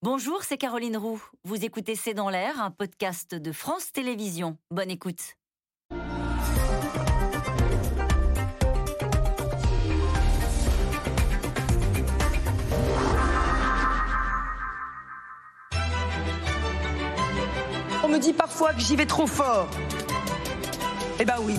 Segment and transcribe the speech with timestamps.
[0.00, 1.20] Bonjour, c'est Caroline Roux.
[1.42, 4.56] Vous écoutez C'est dans l'air, un podcast de France Télévisions.
[4.70, 5.34] Bonne écoute.
[18.04, 19.68] On me dit parfois que j'y vais trop fort.
[21.18, 21.56] Eh ben oui.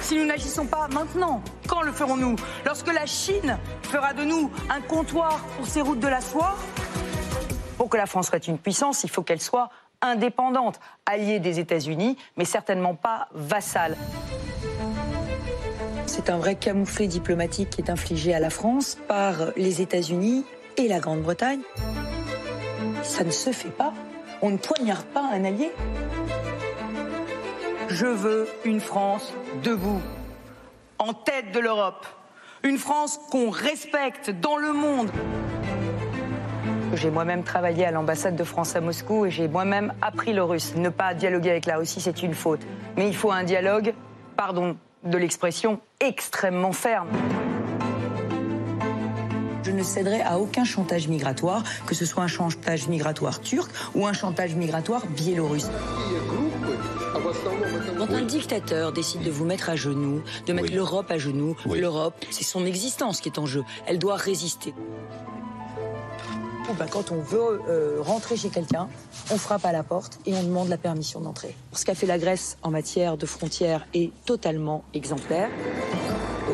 [0.00, 1.42] Si nous n'agissons pas maintenant,
[1.72, 2.36] quand le ferons-nous?
[2.66, 6.54] Lorsque la Chine fera de nous un comptoir pour ses routes de la soie?
[7.78, 9.70] Pour que la France soit une puissance, il faut qu'elle soit
[10.02, 13.96] indépendante, alliée des États-Unis, mais certainement pas vassale.
[16.04, 20.44] C'est un vrai camouflet diplomatique qui est infligé à la France par les États-Unis
[20.76, 21.60] et la Grande-Bretagne.
[23.02, 23.94] Ça ne se fait pas.
[24.42, 25.72] On ne poignarde pas un allié.
[27.88, 29.32] Je veux une France
[29.62, 30.00] debout,
[31.02, 32.06] en tête de l'Europe.
[32.62, 35.10] Une France qu'on respecte dans le monde.
[36.94, 40.74] J'ai moi-même travaillé à l'ambassade de France à Moscou et j'ai moi-même appris le russe.
[40.76, 42.60] Ne pas dialoguer avec la Russie, c'est une faute.
[42.96, 43.94] Mais il faut un dialogue,
[44.36, 47.08] pardon de l'expression, extrêmement ferme.
[49.64, 54.06] Je ne céderai à aucun chantage migratoire, que ce soit un chantage migratoire turc ou
[54.06, 55.70] un chantage migratoire biélorusse.
[57.98, 62.14] Quand un dictateur décide de vous mettre à genoux, de mettre l'Europe à genoux, l'Europe,
[62.30, 63.64] c'est son existence qui est en jeu.
[63.86, 64.74] Elle doit résister.
[66.78, 68.88] Ben, quand on veut euh, rentrer chez quelqu'un,
[69.30, 71.54] on frappe à la porte et on demande la permission d'entrer.
[71.72, 75.50] Ce qu'a fait la Grèce en matière de frontières est totalement exemplaire.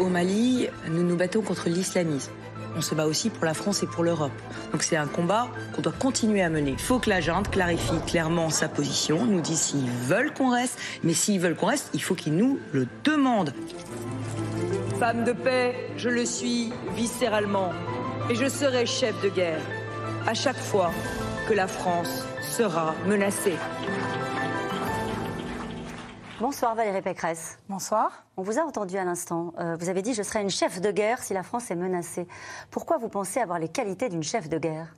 [0.01, 2.33] Au Mali, nous nous battons contre l'islamisme.
[2.79, 4.31] On se bat aussi pour la France et pour l'Europe.
[4.71, 6.71] Donc c'est un combat qu'on doit continuer à mener.
[6.71, 10.79] Il faut que la junte clarifie clairement sa position, nous dise s'ils veulent qu'on reste,
[11.03, 13.53] mais s'ils veulent qu'on reste, il faut qu'ils nous le demandent.
[15.01, 17.73] Femme de paix, je le suis viscéralement
[18.31, 19.61] et je serai chef de guerre
[20.29, 20.93] à chaque fois
[21.49, 23.57] que la France sera menacée.
[26.41, 27.59] Bonsoir Valérie Pécresse.
[27.69, 28.25] Bonsoir.
[28.37, 29.53] On vous a entendu à l'instant.
[29.59, 32.29] Euh, vous avez dit je serai une chef de guerre si la France est menacée.
[32.71, 34.95] Pourquoi vous pensez avoir les qualités d'une chef de guerre?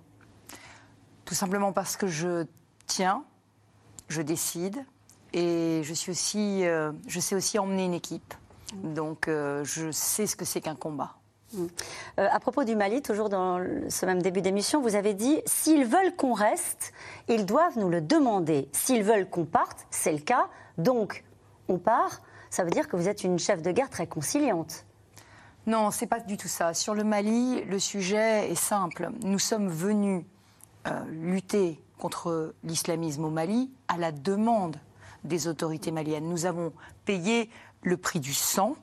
[1.24, 2.44] Tout simplement parce que je
[2.86, 3.24] tiens,
[4.08, 4.84] je décide
[5.32, 8.34] et je suis aussi, euh, je sais aussi emmener une équipe.
[8.74, 11.14] Donc euh, je sais ce que c'est qu'un combat.
[11.54, 11.66] Mmh.
[12.18, 16.14] à propos du Mali, toujours dans ce même début d'émission, vous avez dit s'ils veulent
[16.14, 16.92] qu'on reste,
[17.28, 18.68] ils doivent nous le demander.
[18.72, 20.46] S'ils veulent qu'on parte, c'est le cas.
[20.78, 21.24] Donc,
[21.70, 22.20] on part,
[22.50, 24.84] ça veut dire que vous êtes une chef de guerre très conciliante.
[25.66, 26.74] Non, c'est pas du tout ça.
[26.74, 29.10] Sur le Mali, le sujet est simple.
[29.22, 30.24] Nous sommes venus
[30.88, 34.76] euh, lutter contre l'islamisme au Mali à la demande
[35.22, 36.28] des autorités maliennes.
[36.28, 36.72] Nous avons
[37.04, 37.50] payé
[37.82, 38.74] le prix du sang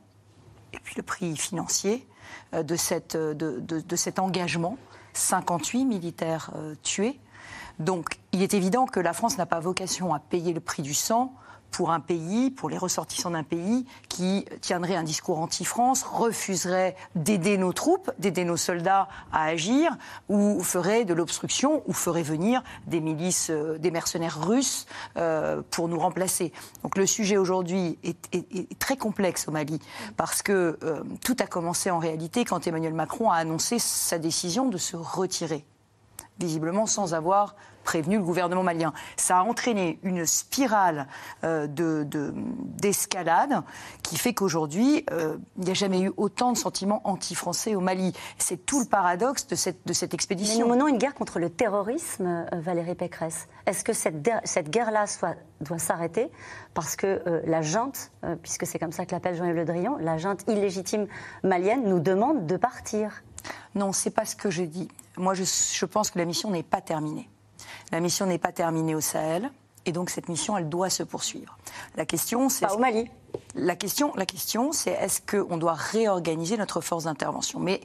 [0.72, 2.08] et puis le prix financier
[2.54, 4.78] euh, de, cette, de, cet engagement.
[5.14, 7.20] 58 militaires euh, tués.
[7.80, 10.94] Donc, il est évident que la France n'a pas vocation à payer le prix du
[10.94, 11.34] sang
[11.72, 17.58] pour un pays, pour les ressortissants d'un pays qui tiendrait un discours anti-France, refuserait d'aider
[17.58, 19.96] nos troupes, d'aider nos soldats à agir,
[20.30, 25.88] ou ferait de l'obstruction, ou ferait venir des milices, euh, des mercenaires russes euh, pour
[25.88, 26.52] nous remplacer.
[26.84, 28.18] Donc le sujet aujourd'hui est,
[28.80, 29.80] très complexe au Mali,
[30.16, 34.70] parce que euh, tout a commencé en réalité quand Emmanuel Macron a annoncé sa décision
[34.70, 35.66] de se retirer,
[36.40, 37.56] visiblement sans avoir
[37.88, 38.92] prévenu le gouvernement malien.
[39.16, 41.08] Ça a entraîné une spirale
[41.46, 41.68] euh,
[42.82, 43.62] d'escalade
[44.04, 48.12] qui fait qu'aujourd'hui, euh, il n'y a jamais eu autant de sentiments anti-français au Mali.
[48.38, 50.58] C'est tout le paradoxe de cette, de cette expédition.
[50.58, 53.48] Mais nous menons une guerre contre le terrorisme, euh, Valérie Pécresse.
[53.66, 55.06] Est-ce que cette, cette guerre-là
[55.62, 56.30] doit s'arrêter
[56.74, 58.12] parce que la junte,
[58.44, 61.08] puisque c'est comme ça que l'appelle Jean-Yves Le Drian, la junte illégitime
[61.44, 63.24] malienne nous demande de partir?
[63.76, 64.88] Non, c'est pas ce que je dis.
[65.18, 67.30] Moi, je, je pense que la mission n'est pas terminée.
[67.92, 69.52] La mission n'est pas terminée au Sahel.
[69.88, 71.58] Et donc cette mission, elle doit se poursuivre.
[71.96, 73.10] La question, c'est pas au Mali.
[73.56, 77.60] La question, la question, c'est est-ce qu'on doit réorganiser notre force d'intervention?
[77.62, 77.80] Mais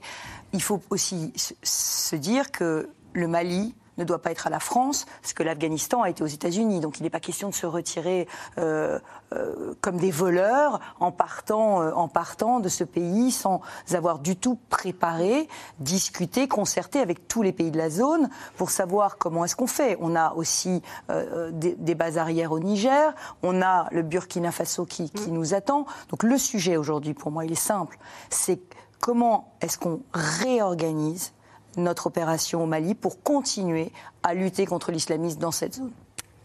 [0.53, 1.33] il faut aussi
[1.63, 6.03] se dire que le Mali ne doit pas être à la France, parce que l'Afghanistan
[6.03, 6.81] a été aux États-Unis.
[6.81, 8.29] Donc il n'est pas question de se retirer
[8.59, 8.99] euh,
[9.33, 13.61] euh, comme des voleurs en partant, euh, en partant de ce pays sans
[13.93, 19.19] avoir du tout préparé, discuté, concerté avec tous les pays de la zone pour savoir
[19.19, 19.97] comment est-ce qu'on fait.
[20.01, 20.83] On a aussi
[21.53, 25.35] des, des, bases arrières au Niger, on a le Burkina Faso qui, qui mm.
[25.35, 25.87] nous attend.
[26.09, 27.99] Donc le sujet aujourd'hui, pour moi, il est simple.
[28.31, 28.61] C'est
[29.01, 31.33] comment est-ce qu'on réorganise
[31.77, 33.93] notre opération au Mali pour continuer
[34.23, 35.93] à lutter contre l'islamisme dans cette zone.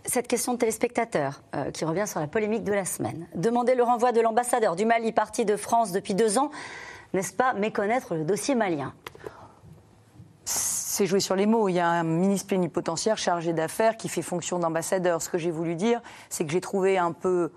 [0.06, 3.28] Cette question de téléspectateur euh, qui revient sur la polémique de la semaine.
[3.36, 6.50] Demander le renvoi de l'ambassadeur du Mali parti de France depuis deux ans,
[7.14, 8.94] n'est-ce pas méconnaître le dossier malien?
[10.46, 11.68] C'est jouer sur les mots.
[11.68, 15.22] Il y a un ministre plénipotentiaire chargé d'affaires qui fait fonction d'ambassadeur.
[15.22, 17.52] Ce que j'ai voulu dire, c'est que j'ai trouvé un peu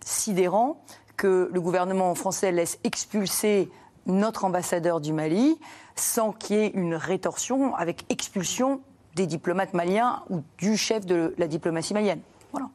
[0.00, 0.80] sidérant
[1.16, 3.68] que le gouvernement français laisse expulser
[4.06, 5.58] notre ambassadeur du Mali
[5.98, 8.80] sans qu'il y ait une rétorsion avec expulsion
[9.14, 12.20] des diplomates maliens ou du chef de la diplomatie malienne.
[12.52, 12.68] Voilà.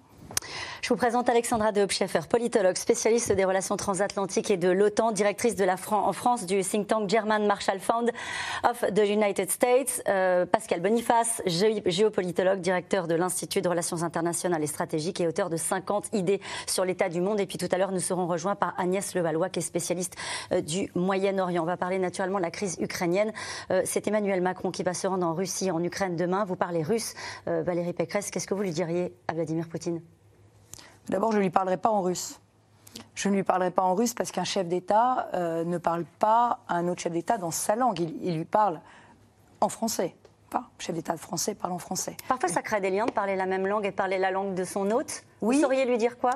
[0.81, 5.53] Je vous présente Alexandra de Hopscheffer, politologue, spécialiste des relations transatlantiques et de l'OTAN, directrice
[5.91, 8.09] en France du think tank German Marshall Fund
[8.67, 10.01] of the United States.
[10.07, 15.55] Euh, Pascal Boniface, géopolitologue, directeur de l'Institut de relations internationales et stratégiques et auteur de
[15.55, 17.39] 50 idées sur l'état du monde.
[17.39, 20.15] Et puis tout à l'heure, nous serons rejoints par Agnès Levallois, qui est spécialiste
[20.51, 21.61] euh, du Moyen-Orient.
[21.61, 23.31] On va parler naturellement de la crise ukrainienne.
[23.69, 26.43] Euh, c'est Emmanuel Macron qui va se rendre en Russie, en Ukraine demain.
[26.43, 27.13] Vous parlez russe.
[27.45, 30.01] Valérie Pécresse, qu'est-ce que vous lui diriez à Vladimir Poutine?
[31.11, 32.39] D'abord, je ne lui parlerai pas en russe.
[33.15, 36.59] Je ne lui parlerai pas en russe parce qu'un chef d'État euh, ne parle pas
[36.69, 37.99] à un autre chef d'État dans sa langue.
[37.99, 38.79] Il, lui parle
[39.59, 40.15] en français.
[40.49, 42.15] Pas chef d'État français parle en français.
[42.29, 44.63] Parfois, ça crée des liens de parler la même langue et parler la langue de
[44.63, 45.25] son hôte.
[45.41, 45.57] Oui.
[45.57, 46.31] Vous sauriez lui dire quoi?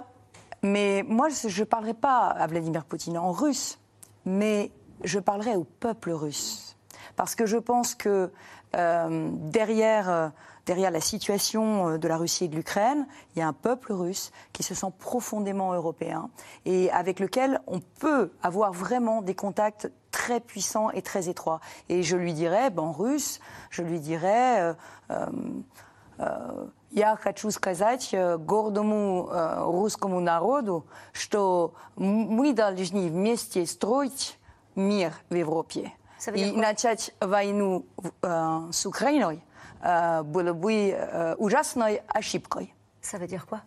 [0.62, 3.80] Mais moi, je ne parlerai pas à Vladimir Poutine en russe,
[4.25, 4.71] mais
[5.06, 6.75] je parlerai au peuple russe.
[7.16, 8.30] Parce que je pense que
[8.75, 10.28] euh, derrière euh,
[10.67, 13.93] derrière la situation euh, de la Russie et de l'Ukraine, il y a un peuple
[13.93, 16.31] russe qui se sent profondément européen
[16.65, 21.61] et avec lequel on peut avoir vraiment des contacts très puissants et très étroits.
[21.88, 23.41] Et je lui dirais, ben, en russe,
[23.71, 24.61] je lui dirais.
[25.11, 25.27] Euh,
[26.21, 34.37] euh, Я хочу сказать гордому русскому народу, что мы должны вместе строить
[34.75, 35.93] мир в Европе
[36.35, 37.87] и начать войну
[38.23, 39.41] с Украиной
[39.85, 40.94] было бы
[41.38, 42.75] ужасной ошибкой.
[43.00, 43.62] Ça veut dire quoi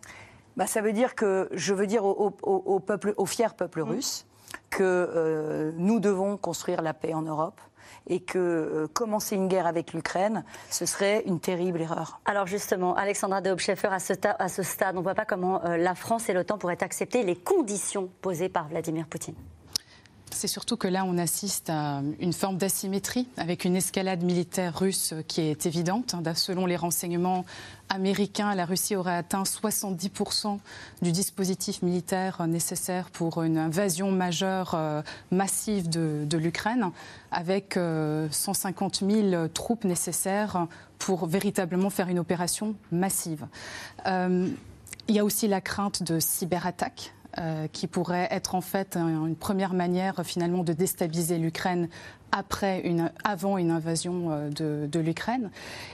[0.56, 3.82] bah, Ça veut dire que je veux dire au, au, au peuple, au fier peuple
[3.82, 3.88] mm.
[3.88, 4.26] russe
[4.70, 7.60] que euh, nous devons construire la paix en Europe
[8.06, 12.20] et que euh, commencer une guerre avec l'Ukraine, ce serait une terrible erreur.
[12.24, 15.64] Alors justement, Alexandra de Hopscheffer, à ce, à ce stade, on ne voit pas comment
[15.64, 19.36] euh, la France et l'OTAN pourraient accepter les conditions posées par Vladimir Poutine.
[20.31, 25.13] C'est surtout que là, on assiste à une forme d'asymétrie avec une escalade militaire russe
[25.27, 26.15] qui est évidente.
[26.35, 27.45] Selon les renseignements
[27.89, 30.59] américains, la Russie aurait atteint 70%
[31.01, 36.91] du dispositif militaire nécessaire pour une invasion majeure euh, massive de, l'Ukraine,
[37.31, 40.67] avec 150 euh, 000 troupes nécessaires
[40.99, 43.47] pour véritablement faire une opération massive.
[44.05, 44.47] Euh,
[45.07, 49.35] il y a aussi la crainte de cyberattaques euh, qui pourrait être en fait une
[49.35, 51.87] première manière finalement de déstabiliser l'Ukraine
[52.33, 55.49] après une, avant une invasion euh, de, l'Ukraine.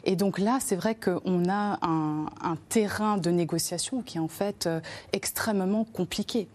[0.05, 4.65] Et donc là, c'est vrai qu'on a un, terrain de négociation qui est en fait
[4.65, 4.79] euh,
[5.13, 6.47] extrêmement compliqué.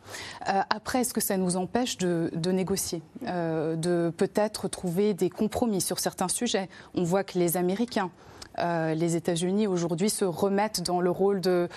[0.45, 6.29] après, est-ce que ça nous empêche de négocier, de peut-être trouver des compromis sur certains
[6.29, 6.69] sujets?
[6.95, 8.11] On voit que les Américains
[8.59, 11.69] euh, les États-Unis aujourd'hui se remettent dans le rôle de,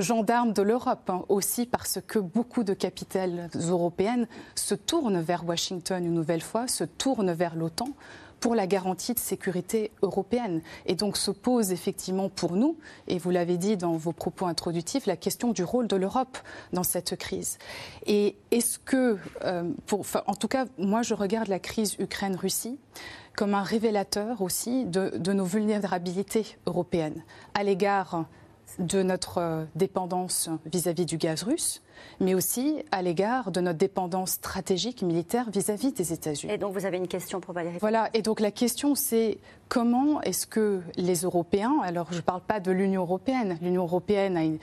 [0.00, 6.04] gendarme de l'Europe, hein, aussi parce que beaucoup de capitales européennes se tournent vers Washington
[6.04, 7.88] une nouvelle fois, se tournent vers l'OTAN
[8.42, 10.60] pour la garantie de sécurité européenne.
[10.84, 15.06] Et donc se pose effectivement pour nous, et vous l'avez dit dans vos propos introductifs,
[15.06, 16.36] la question du rôle de l'Europe
[16.72, 17.58] dans cette crise.
[18.04, 19.70] Et est-ce que, euh,
[20.26, 22.78] en tout cas, moi je regarde la crise Ukraine-Russie
[23.36, 27.22] comme un révélateur aussi de, nos vulnérabilités européennes
[27.54, 28.26] à l'égard
[28.80, 31.80] de notre euh, dépendance vis-à-vis du gaz russe,
[32.20, 36.52] mais aussi à l'égard de notre dépendance stratégique militaire vis-à-vis des États-Unis.
[36.52, 40.20] Et donc vous avez une question pour Valérie Voilà, et donc la question c'est comment
[40.20, 44.58] est-ce que les Européens, alors je ne parle pas de l'Union européenne, l'Union européenne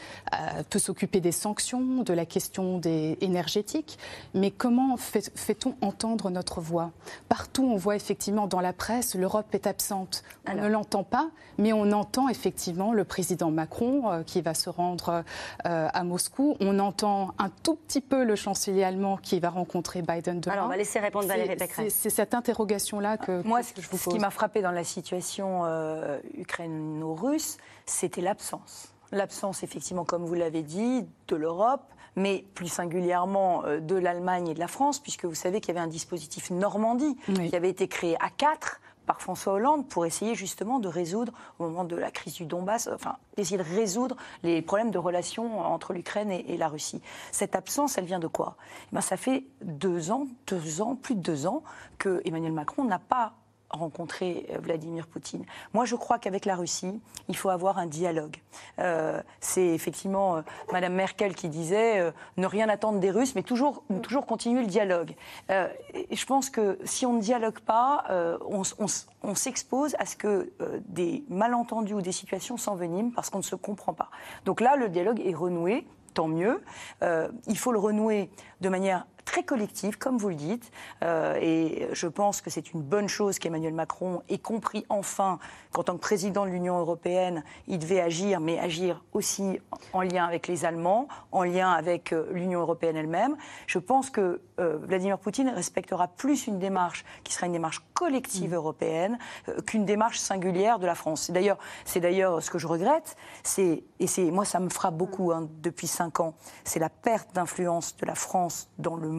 [0.70, 3.98] peut s'occuper des sanctions, de la question des énergétiques,
[4.34, 6.92] mais comment fait-on entendre notre voix?
[7.28, 10.24] Partout on voit effectivement dans la presse, l'Europe est absente.
[10.48, 14.70] On ne l'entend pas, mais on entend effectivement le président Macron euh, qui va se
[14.70, 15.24] rendre
[15.66, 16.56] euh, à Moscou.
[16.60, 20.54] On entend un tout petit peu le chancelier allemand qui va rencontrer Biden demain.
[20.54, 21.94] Alors, on va laisser répondre Valérie Pécresse.
[21.94, 24.00] C'est cette interrogation-là que, Moi, je vous pose.
[24.00, 28.94] Ce qui m'a frappé dans la situation euh, ukraino-russe, c'était l'absence.
[29.12, 31.84] L'absence, effectivement, comme vous l'avez dit, de l'Europe,
[32.16, 35.78] mais plus singulièrement euh, de l'Allemagne et de la France, puisque vous savez qu'il y
[35.78, 40.36] avait un dispositif Normandie qui avait été créé à quatre par François Hollande pour essayer
[40.36, 44.62] justement de résoudre, au moment de la crise du Donbass, enfin, d'essayer de résoudre les
[44.62, 47.02] problèmes de relations entre l'Ukraine et, la Russie.
[47.32, 48.56] Cette absence, elle vient de quoi?
[48.92, 51.64] Eh ben, Ça fait deux ans, deux ans, plus de deux ans,
[51.98, 53.34] que Emmanuel Macron n'a pas
[53.70, 55.46] rencontrer euh, Vladimir Poutine.
[55.74, 58.38] Moi, je crois qu'avec la Russie, il faut avoir un dialogue.
[58.80, 63.84] Euh, c'est effectivement euh, Madame Merkel qui disait ne rien attendre des Russes, mais toujours,
[64.02, 65.14] toujours continuer le dialogue.
[65.50, 68.06] et je pense que si on ne dialogue pas,
[68.50, 70.52] on s'expose à ce que
[70.88, 74.10] des malentendus ou des situations s'enveniment parce qu'on ne se comprend pas.
[74.46, 76.62] Donc là, le dialogue est renoué tant mieux.
[77.02, 78.30] il faut le renouer
[78.62, 80.72] de manière très collective, comme vous le dites.
[81.04, 85.38] Euh, et je pense que c'est une bonne chose qu'Emmanuel Macron ait compris enfin
[85.72, 89.60] qu'en tant que président de l'Union européenne, il devait agir, mais agir aussi
[89.94, 93.38] en lien avec les Allemands, en lien avec euh, l'Union européenne elle-même.
[93.68, 98.54] Je pense que euh, Vladimir Poutine respectera plus une démarche qui sera une démarche collective
[98.54, 98.56] mmh.
[98.56, 99.20] européenne
[99.68, 101.30] qu'une démarche singulière de la France.
[101.30, 103.16] D'ailleurs, c'est d'ailleurs ce que je regrette.
[103.44, 106.34] C'est et c'est moi ça me frappe beaucoup hein, depuis cinq ans.
[106.64, 109.19] C'est la perte d'influence de la France dans le monde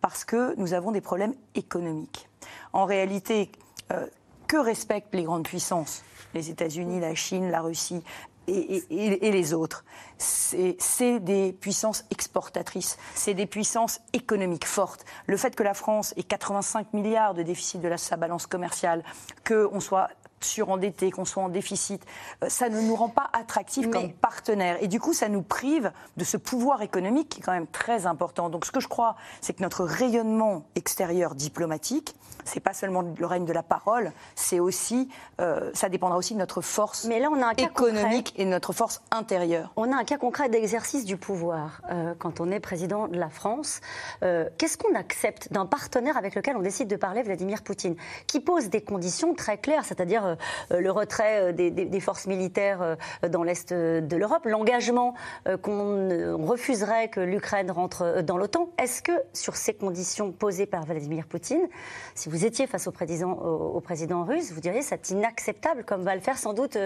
[0.00, 2.28] parce que nous avons des problèmes économiques.
[2.72, 3.50] En réalité,
[3.92, 4.06] euh,
[4.46, 6.02] que respectent les grandes puissances?
[6.34, 8.02] Les États-Unis, la Chine, la Russie
[8.46, 9.84] et, les autres.
[10.18, 15.04] C'est des puissances exportatrices, c'est des puissances économiques fortes.
[15.26, 19.02] Le fait que la France ait 85 milliards de déficit de la, sa balance commerciale,
[19.46, 20.08] qu'on soit
[20.44, 22.04] surendetté, qu'on soit en déficit,
[22.42, 24.82] euh, ça ne nous rend pas attractifs comme partenaires.
[24.82, 28.06] Et du coup, ça nous prive de ce pouvoir économique qui est quand même très
[28.06, 28.48] important.
[28.48, 33.26] Donc ce que je crois, c'est que notre rayonnement extérieur diplomatique, c'est pas seulement le
[33.26, 35.08] règne de la parole, c'est aussi,
[35.40, 38.50] euh, ça dépendra aussi de notre force Mais là, on a un économique et de
[38.50, 39.72] notre force intérieure.
[39.76, 43.28] On a un cas concret d'exercice du pouvoir euh, quand on est président de la
[43.28, 43.80] France.
[44.20, 48.68] Qu'est-ce qu'on accepte d'un partenaire avec lequel on décide de parler, Vladimir Poutine, qui pose
[48.68, 50.29] des conditions très claires, c'est-à-dire
[50.72, 55.14] euh, le retrait euh, des, forces militaires euh, dans l'Est de l'Europe, l'engagement
[55.62, 58.70] qu'on refuserait que l'Ukraine rentre dans l'OTAN.
[58.78, 61.68] Est-ce que sur ces conditions posées par Vladimir Poutine,
[62.14, 66.38] si vous étiez face au président, russe, vous diriez c'est inacceptable, comme va le faire
[66.38, 66.78] sans doute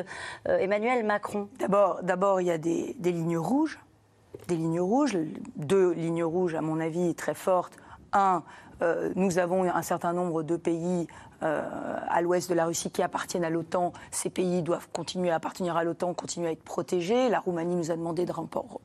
[0.47, 1.49] Emmanuel Macron?
[1.59, 3.79] D'abord, il y a des, des lignes rouges
[4.49, 5.17] des lignes rouges,
[5.57, 7.77] deux lignes rouges à mon avis très fortes.
[8.13, 8.43] Un,
[8.83, 11.07] euh, nous avons un certain nombre de pays
[11.43, 11.63] euh,
[12.09, 13.93] à l'ouest de la Russie qui appartiennent à l'OTAN.
[14.11, 17.29] Ces pays doivent continuer à appartenir à l'OTAN, continuer à être protégés.
[17.29, 18.33] La Roumanie nous a demandé de,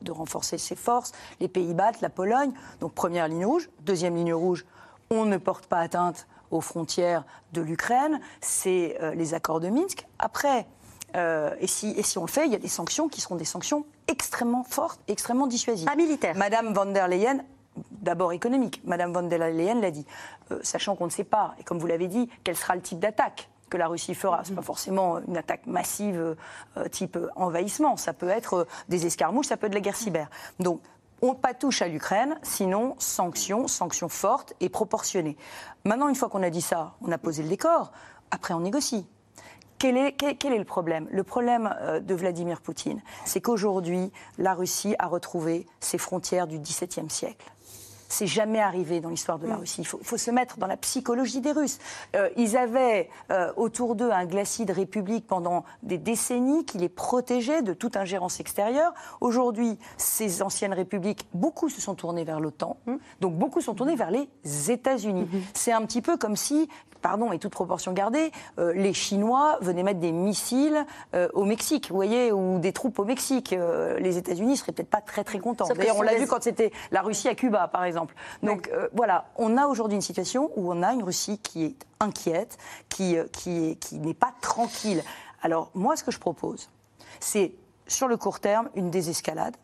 [0.02, 1.12] de renforcer ses forces.
[1.40, 2.52] Les Pays-Bas, la Pologne.
[2.80, 3.70] Donc première ligne rouge.
[3.80, 4.64] Deuxième ligne rouge,
[5.10, 8.20] on ne porte pas atteinte aux frontières de l'Ukraine.
[8.40, 10.06] C'est euh, les accords de Minsk.
[10.18, 10.66] Après,
[11.60, 13.44] et, si, et, si, on le fait, il y a des sanctions qui seront des
[13.44, 15.86] sanctions extrêmement fortes, extrêmement dissuasives.
[15.86, 16.36] Pas militaires.
[16.36, 17.42] Madame van der Leyen
[17.90, 18.80] d'abord économique.
[18.84, 20.06] Madame von der Leyen l'a dit,
[20.50, 22.98] euh, sachant qu'on ne sait pas, et comme vous l'avez dit, quel sera le type
[22.98, 24.42] d'attaque que la Russie fera.
[24.44, 26.36] Ce n'est pas forcément une attaque massive
[26.76, 27.96] euh, type envahissement.
[27.96, 30.28] Ça peut être euh, des escarmouches, ça peut être de la guerre cyber.
[30.58, 30.80] Donc,
[31.22, 35.36] on pas touche à l'Ukraine, sinon sanctions, sanctions fortes et proportionnées.
[35.84, 37.92] Maintenant, une fois qu'on a dit ça, on a posé le décor.
[38.30, 39.06] Après, on négocie.
[39.78, 41.08] Quel est, quel est, le problème?
[41.10, 47.08] Le problème de Vladimir Poutine, c'est qu'aujourd'hui, la Russie a retrouvé ses frontières du XVIIe
[47.08, 47.50] siècle.
[48.10, 49.60] C'est jamais arrivé dans l'histoire de la mm.
[49.60, 49.80] Russie.
[49.82, 51.78] Il faut, se mettre dans la psychologie des Russes.
[52.16, 56.88] Euh, ils avaient euh, autour d'eux un glacis de république pendant des décennies qui les
[56.88, 58.92] protégeait de toute ingérence extérieure.
[59.20, 62.96] Aujourd'hui, ces anciennes républiques, beaucoup se sont tournées vers l'OTAN, mm.
[63.20, 64.28] donc beaucoup sont tournés vers les
[64.70, 65.22] États-Unis.
[65.22, 65.42] Mm-hmm.
[65.54, 66.68] C'est un petit peu comme si
[67.02, 70.84] pardon, et toute proportion gardée, euh, les Chinois venaient mettre des missiles
[71.32, 73.54] au Mexique, vous voyez, ou des troupes au Mexique.
[73.98, 75.66] les États-Unis seraient peut-être pas très très contents.
[75.74, 77.99] D'ailleurs, on l'a vu quand c'était la Russie à Cuba, par exemple.
[78.42, 81.74] Donc euh, voilà, on a aujourd'hui une situation où on a une Russie qui est
[81.98, 85.02] inquiète, qui, euh, qui, qui n'est pas tranquille.
[85.42, 86.68] Alors moi, ce que je propose,
[87.18, 87.52] c'est
[87.86, 89.56] sur le court terme une désescalade.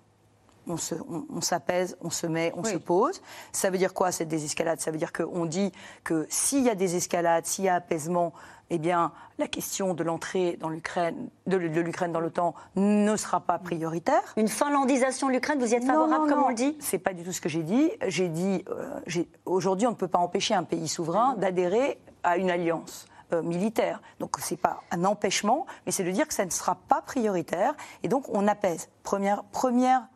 [0.68, 0.96] On, se,
[1.30, 3.22] on, s'apaise, on se met, on se pose.
[3.52, 4.80] Ça veut dire quoi cette désescalade?
[4.80, 5.70] Ça veut dire qu'on dit
[6.02, 8.32] que s'il y a désescalade, s'il y a apaisement,
[8.70, 13.58] eh bien, la question de l'entrée dans l'Ukraine, de, l'Ukraine dans l'OTAN ne sera pas
[13.58, 14.22] prioritaire.
[14.36, 16.76] Une finlandisation de l'Ukraine, vous y êtes favorable, comme on le dit?
[16.80, 17.90] C'est pas du tout ce que j'ai dit.
[18.06, 22.50] J'ai dit, euh, aujourd'hui, on ne peut pas empêcher un pays souverain d'adhérer à une
[22.50, 23.06] alliance.
[23.32, 24.00] Euh, militaire.
[24.20, 27.02] Donc ce n'est pas un empêchement, mais c'est de dire que ça ne sera pas
[27.02, 27.74] prioritaire.
[28.04, 28.88] Et donc on apaise.
[29.02, 30.06] Première, première,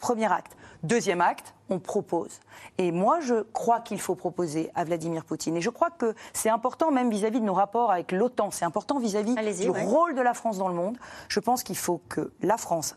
[0.00, 0.56] premier acte.
[0.82, 2.40] Deuxième acte, on propose.
[2.78, 5.56] Et moi, je crois qu'il faut proposer à Vladimir Poutine.
[5.56, 8.98] Et je crois que c'est important, même vis-à-vis de nos rapports avec l'OTAN, c'est important
[8.98, 10.98] vis-à-vis du rôle de la France dans le monde.
[11.28, 12.96] Je pense qu'il faut que la France,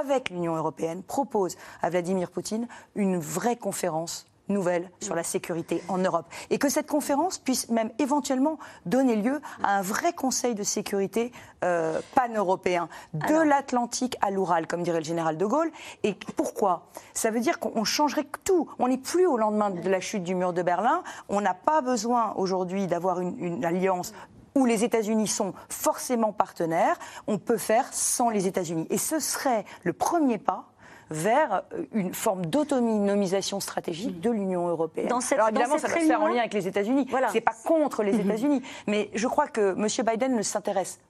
[0.00, 5.98] avec l'Union européenne, propose à Vladimir Poutine une vraie conférence nouvelle sur la sécurité en
[5.98, 6.26] Europe.
[6.50, 11.32] Et que cette conférence puisse même éventuellement donner lieu à un vrai Conseil de sécurité
[11.64, 15.70] euh, pan-européen, de l'Atlantique à l'Oural, comme dirait le général de Gaulle.
[16.02, 16.88] Et pourquoi?
[17.14, 18.68] Ça veut dire qu'on changerait tout.
[18.78, 21.02] On n'est plus au lendemain de la chute du mur de Berlin.
[21.28, 24.12] On n'a pas besoin aujourd'hui d'avoir une, une alliance
[24.54, 28.86] où les États-Unis sont forcément partenaires, on peut faire sans les États-Unis.
[28.90, 30.69] Et ce serait le premier pas
[31.10, 35.08] vers euh, une forme d'autonomisation stratégique de l'Union européenne.
[35.08, 37.06] Dans cette, Alors évidemment, ça va se faire en lien avec les États-Unis.
[37.10, 37.28] Voilà.
[37.32, 40.06] C'est pas contre les États-Unis, mais je crois que M.
[40.06, 41.00] Biden ne s'intéresse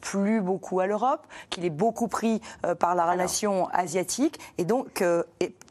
[0.00, 5.00] plus beaucoup à l'Europe, qu'il est beaucoup pris euh, par la relation asiatique, et donc,
[5.00, 5.22] euh,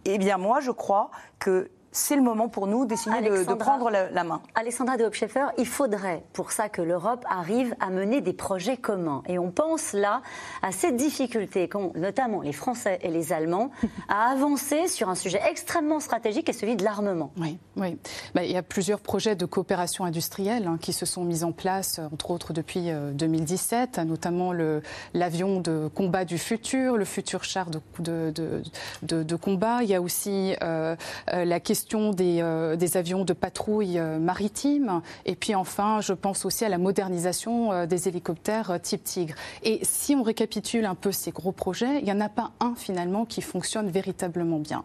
[0.06, 3.56] eh bien moi, je crois que c'est le moment pour nous d'essayer de, de, Alexandra-
[3.66, 4.42] prendre la, la main.
[4.56, 9.24] Alessandra de Hopscheffer, il faudrait pour ça que l'Europe arrive à mener des projets communs.
[9.28, 10.22] Et on pense là
[10.62, 13.70] à cette difficulté qu'ont notamment les Français et les Allemands
[14.10, 17.32] à avancer sur un sujet extrêmement stratégique et celui de l'armement.
[17.38, 17.98] Oui, oui.
[18.34, 21.52] Bah, il y a plusieurs projets de coopération industrielle hein, qui se sont mis en
[21.52, 24.82] place, euh, entre autres depuis euh, 2017, notamment le-
[25.14, 28.64] l'avion de combat du futur, le futur char de, de, de-
[29.04, 29.84] de- de combat.
[29.84, 30.96] Il y a aussi euh,
[31.34, 35.02] euh, la question des, euh, des avions de patrouille euh, maritime.
[35.26, 39.36] Et puis enfin, je pense aussi à la modernisation euh, des hélicoptères type Tigre.
[39.64, 42.74] Et si on récapitule un peu ces gros projets, il n'y en a pas un
[42.76, 44.84] finalement qui fonctionne véritablement bien.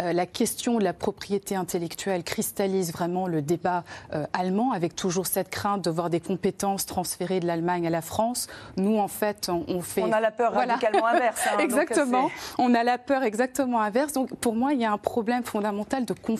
[0.00, 5.26] Euh, la question de la propriété intellectuelle cristallise vraiment le débat euh, allemand, avec toujours
[5.26, 8.48] cette crainte de voir des compétences transférées de l'Allemagne à la France.
[8.76, 10.02] Nous, en fait, on, on fait.
[10.02, 10.74] On a la peur Voilà.
[10.74, 11.40] radicalement inverse.
[11.46, 12.30] hein, exactement.
[12.58, 14.12] On a la peur exactement inverse.
[14.14, 16.37] Donc, pour moi, il y a un problème fondamental de confiance.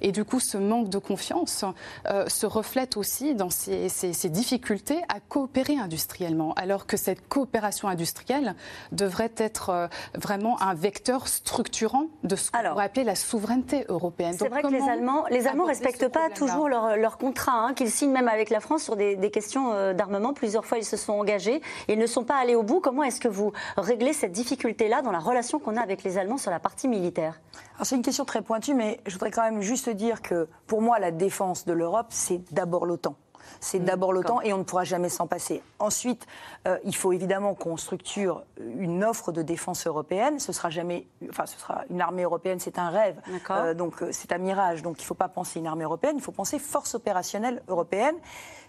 [0.00, 1.64] Et du coup, ce manque de confiance
[2.08, 7.28] euh, se reflète aussi dans ces, ces- ces difficultés à coopérer industriellement, alors que cette
[7.28, 8.54] coopération industrielle
[8.92, 14.34] devrait être euh, vraiment un vecteur structurant de ce qu'on pourrait appeler la souveraineté européenne.
[14.38, 17.74] C'est vrai que les Allemands, les Allemands aborder respectent pas toujours leurs leur contrats, hein,
[17.74, 20.32] qu'ils signent même avec la France sur des, des questions euh, d'armement.
[20.32, 22.80] Plusieurs fois, ils se sont engagés et ne sont pas allés au bout.
[22.80, 26.38] Comment est-ce que vous réglez cette difficulté-là dans la relation qu'on a avec les Allemands
[26.38, 27.40] sur la partie militaire?
[27.82, 30.98] C'est une question très pointue, mais je voudrais quand même juste dire que pour moi,
[30.98, 33.16] la défense de l'Europe, c'est d'abord l'OTAN.
[33.60, 35.62] C'est d'abord l'OTAN et on ne pourra jamais s'en passer.
[35.78, 36.26] Ensuite,
[36.66, 40.38] euh, il faut évidemment qu'on structure une offre de défense européenne.
[40.38, 43.20] Ce sera jamais, enfin, ce sera une armée européenne, c'est un rêve.
[43.66, 44.82] Euh, donc euh, c'est un mirage.
[44.82, 48.16] Donc il ne faut pas penser une armée européenne, il faut penser force opérationnelle européenne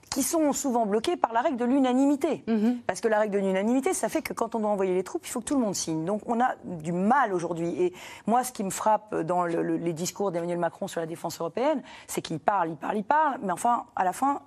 [0.10, 2.44] qui sont souvent bloquées par la règle de l'unanimité.
[2.86, 5.26] Parce que la règle de l'unanimité, ça fait que quand on doit envoyer les troupes,
[5.26, 6.04] il faut que tout le monde signe.
[6.04, 7.82] Donc on a du mal aujourd'hui.
[7.82, 7.94] Et
[8.28, 11.40] moi, ce qui me frappe dans le- le- les discours d'Emmanuel Macron sur la défense
[11.40, 14.42] européenne, c'est qu'il parle, il parle, il parle, mais enfin, à la fin,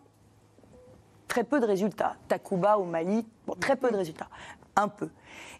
[1.34, 2.14] très peu de résultats.
[2.28, 3.26] Takuba au Mali,
[3.58, 4.28] très peu de résultats.
[4.76, 5.08] Un peu.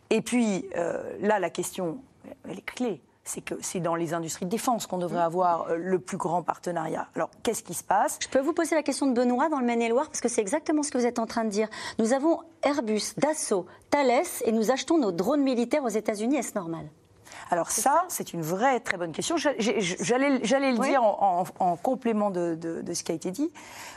[0.09, 1.99] Et puis, euh, là, la question,
[2.49, 3.03] elle est clé.
[3.25, 6.45] C'est que c'est dans les industries de défense qu'on devrait avoir euh, le plus grand
[6.45, 7.09] partenariat.
[7.17, 8.21] Alors, qu'est-ce qui se passe?
[8.23, 10.85] Je peux vous poser la question de Benoît dans le Maine-et-Loire parce que c'est exactement
[10.85, 11.69] ce que vous êtes en train de dire.
[11.99, 16.37] Nous avons Airbus, Dassault, Thales et nous achetons nos drones militaires aux États-Unis.
[16.37, 16.87] Est-ce normal?
[17.51, 19.37] Alors ça, c'est une vraie très bonne question.
[19.37, 20.89] J'allais le Oui.
[20.89, 23.51] dire en, en- en complément de, de- de ce qui a été dit.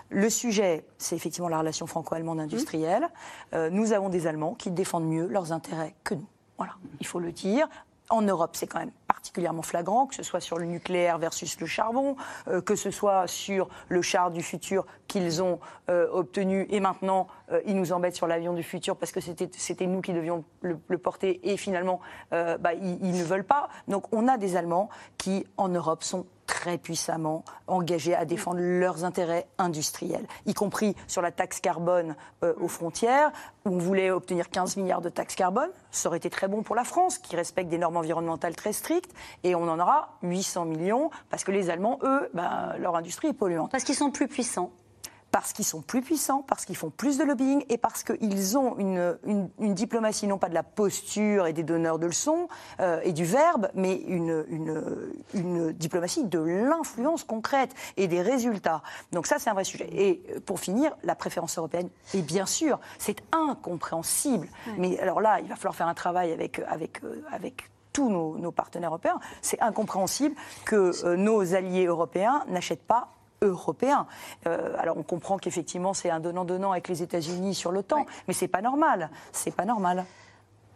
[0.10, 3.10] Le sujet, c'est effectivement la relation franco-allemande industrielle.
[3.54, 6.28] Euh, nous avons des Allemands qui défendent mieux leurs intérêts que nous.
[6.58, 7.68] Voilà, il faut le dire.
[8.10, 11.66] En Europe, c'est quand même particulièrement flagrant, que ce soit sur le nucléaire versus le
[11.68, 12.16] charbon,
[12.48, 17.28] euh, que ce soit sur le char du futur qu'ils ont euh, obtenu et maintenant
[17.52, 20.78] euh, ils nous embêtent sur l'avion du futur parce que c'était nous qui devions le,
[20.98, 22.00] porter et finalement
[22.32, 23.70] bah, ils, ils ne veulent pas.
[23.88, 29.04] Donc on a des Allemands qui en Europe sont très puissamment engagés à défendre leurs
[29.04, 33.32] intérêts industriels, y compris sur la taxe carbone euh, aux frontières,
[33.66, 35.70] où on voulait obtenir 15 milliards de taxes carbone.
[35.92, 39.14] Ça aurait été très bon pour la France, qui respecte des normes environnementales très strictes,
[39.44, 43.34] et on en aura 800 millions, parce que les Allemands, eux, ben, leur industrie est
[43.34, 44.72] polluante Parce qu'ils sont plus puissants.
[45.38, 48.76] Parce qu'ils sont plus puissants, parce qu'ils font plus de lobbying et parce qu'ils ont
[48.80, 52.48] une, une- une diplomatie non pas de la posture et des donneurs de leçons
[52.80, 58.82] euh, et du verbe, mais une, une- diplomatie de l'influence concrète et des résultats.
[59.12, 59.88] Donc ça, c'est un vrai sujet.
[59.92, 64.48] Et pour finir, la préférence européenne, et bien sûr, c'est incompréhensible.
[64.80, 68.40] Mais alors là, il va falloir faire un travail avec, avec, euh, avec tous nos,
[68.40, 69.20] nos partenaires européens.
[69.44, 73.10] C'est incompréhensible que euh, nos alliés européens n'achètent pas
[73.42, 74.08] européens.
[74.48, 78.48] Euh, alors on comprend qu'effectivement c'est un donnant-donnant avec les États-Unis sur l'OTAN, mais c'est
[78.48, 79.10] pas normal.
[79.32, 80.06] C'est pas normal.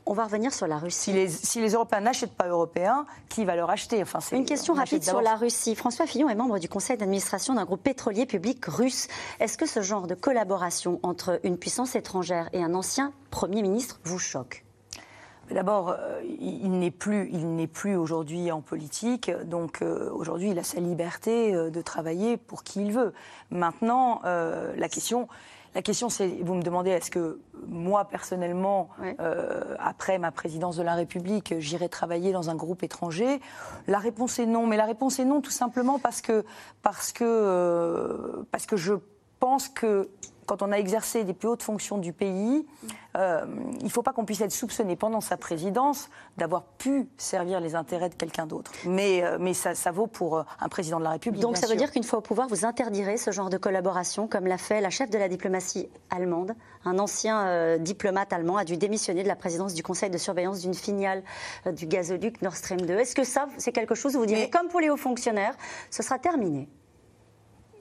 [0.07, 1.13] On va revenir sur la Si Russie.
[1.13, 4.01] les, si les Européens n'achètent pas européens, qui va leur acheter?
[4.01, 5.75] Enfin, Une question rapide sur la Russie.
[5.75, 9.07] François Fillon est membre du conseil d'administration d'un groupe pétrolier public russe.
[9.39, 13.99] Est-ce que ce genre de collaboration entre une puissance étrangère et un ancien Premier ministre
[14.03, 14.65] vous choque?
[15.53, 20.59] D'abord, euh, il n'est plus, il n'est plus aujourd'hui en politique, donc euh, aujourd'hui il
[20.59, 23.13] a sa liberté euh, de travailler pour qui il veut.
[23.49, 25.27] Maintenant, la question,
[25.75, 28.89] la question, c'est, vous me demandez, est-ce que moi personnellement,
[29.79, 33.41] après ma présidence de la République, j'irai travailler dans un groupe étranger?
[33.87, 36.45] La réponse est non, mais la réponse est non tout simplement parce que
[36.81, 38.93] parce que parce que je
[39.39, 40.09] pense que
[40.51, 42.67] quand on a exercé des plus hautes fonctions du pays,
[43.15, 43.45] euh,
[43.79, 47.73] il ne faut pas qu'on puisse être soupçonné pendant sa présidence d'avoir pu servir les
[47.75, 48.69] intérêts de quelqu'un d'autre.
[48.85, 51.41] Mais, euh, mais ça, ça, vaut pour euh, un président de la République.
[51.41, 54.45] Donc ça veut dire qu'une fois au pouvoir, vous interdirez ce genre de collaboration, comme
[54.45, 56.53] l'a fait la chef de la diplomatie allemande.
[56.83, 60.73] Un ancien diplomate allemand a dû démissionner de la présidence du conseil de surveillance d'une
[60.73, 61.23] filiale
[61.71, 62.93] du gazoduc Nord Stream 2.
[62.95, 65.55] Est-ce que ça, c'est quelque chose où vous direz, comme pour les hauts fonctionnaires,
[65.91, 66.67] ce sera terminé?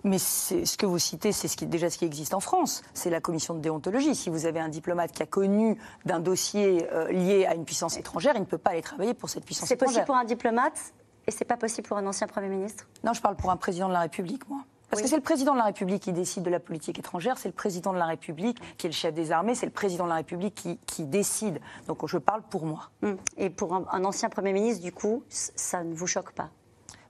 [0.05, 2.83] Mais ce que vous citez, c'est ce qui, déjà ce qui existe en France.
[2.95, 4.15] C'est la commission de déontologie.
[4.15, 7.97] Si vous avez un diplomate qui a connu d'un dossier euh, lié à une puissance
[7.97, 9.89] étrangère, il ne peut pas aller travailler pour cette puissance étrangère.
[9.89, 10.93] C'est possible pour un diplomate
[11.27, 12.89] et c'est pas possible pour un ancien Premier ministre?
[13.05, 14.61] Non, je parle pour un président de la République, moi.
[14.91, 17.49] Parce que c'est le président de la République qui décide de la politique étrangère, c'est
[17.49, 20.09] le président de la République qui est le chef des armées, c'est le président de
[20.09, 21.61] la République qui, décide.
[21.87, 22.91] Donc je parle pour moi.
[23.03, 23.17] Hum.
[23.37, 26.51] Et pour un ancien Premier ministre, du coup, ça ne vous choque pas?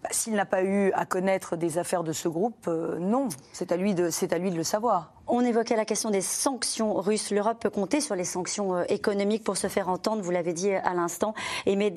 [0.03, 3.29] Bah, s'il n'a pas eu à connaître des affaires de ce groupe, euh, non.
[3.53, 5.13] C'est à, lui de, à lui de le savoir.
[5.27, 7.31] On évoquait la question des sanctions russes.
[7.31, 10.73] L'Europe peut compter sur les sanctions euh, économiques pour se faire entendre, vous l'avez dit
[10.73, 11.35] à l'instant,
[11.67, 11.91] et met,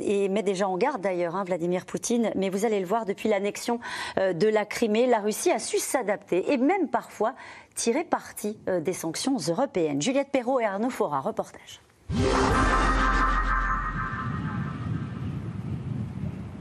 [0.44, 2.32] déjà en garde d'ailleurs hein, Vladimir Poutine.
[2.36, 3.80] Mais vous allez le voir, depuis l'annexion
[4.18, 7.34] euh, de la Crimée, la Russie a su s'adapter et même parfois
[7.76, 10.00] tirer parti des sanctions européennes.
[10.00, 11.82] Juliette Perrault et Arnaud Fora, reportage.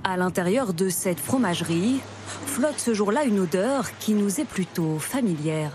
[0.05, 2.01] À l'intérieur de cette fromagerie,
[2.47, 5.71] flotte ce jour-là une odeur qui nous est plutôt familière.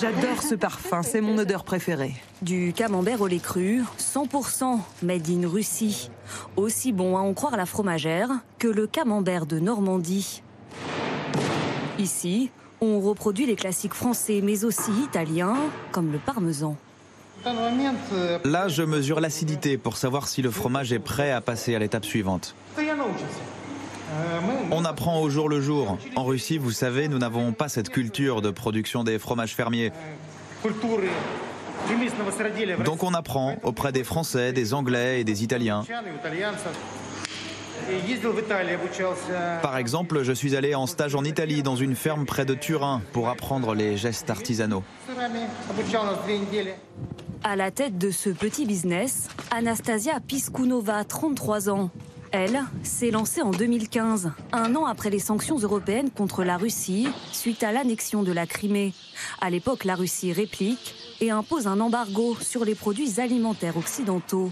[0.00, 2.14] J'adore ce parfum, c'est mon odeur préférée.
[2.40, 6.10] Du camembert au lait cru, 100% made in Russie.
[6.56, 10.42] Aussi bon à en croire la fromagère que le camembert de Normandie.
[11.98, 15.56] Ici, on reproduit les classiques français mais aussi italiens,
[15.92, 16.76] comme le parmesan.
[18.44, 22.04] Là, je mesure l'acidité pour savoir si le fromage est prêt à passer à l'étape
[22.04, 22.54] suivante.
[24.70, 25.98] On apprend au jour le jour.
[26.16, 29.92] En Russie, vous savez, nous n'avons pas cette culture de production des fromages fermiers.
[32.84, 35.84] Donc on apprend auprès des Français, des Anglais et des Italiens.
[39.62, 43.02] Par exemple, je suis allé en stage en Italie dans une ferme près de Turin
[43.12, 44.82] pour apprendre les gestes artisanaux.
[47.44, 51.90] À la tête de ce petit business, Anastasia Piskunova, 33 ans.
[52.30, 57.62] Elle s'est lancée en 2015, un an après les sanctions européennes contre la Russie suite
[57.62, 58.92] à l'annexion de la Crimée.
[59.40, 64.50] À l'époque, la Russie réplique et impose un embargo sur les produits alimentaires occidentaux.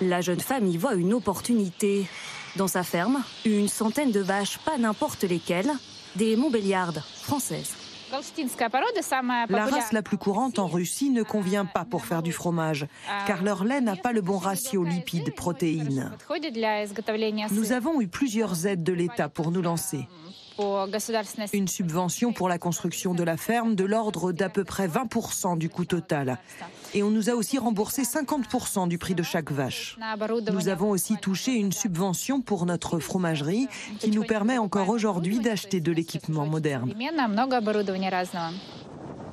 [0.00, 2.06] La jeune femme y voit une opportunité.
[2.56, 5.72] Dans sa ferme, une centaine de vaches, pas n'importe lesquelles,
[6.14, 7.72] des Montbéliardes françaises.
[9.48, 12.86] La race la plus courante en Russie ne convient pas pour faire du fromage,
[13.26, 16.12] car leur lait n'a pas le bon ratio lipides-protéines.
[17.50, 20.06] Nous avons eu plusieurs aides de l'État pour nous lancer.
[21.52, 25.68] Une subvention pour la construction de la ferme de l'ordre d'à peu près 20% du
[25.68, 26.38] coût total.
[26.96, 29.98] Et on nous a aussi remboursé 50% du prix de chaque vache.
[30.52, 33.66] Nous avons aussi touché une subvention pour notre fromagerie
[33.98, 36.94] qui nous permet encore aujourd'hui d'acheter de l'équipement moderne.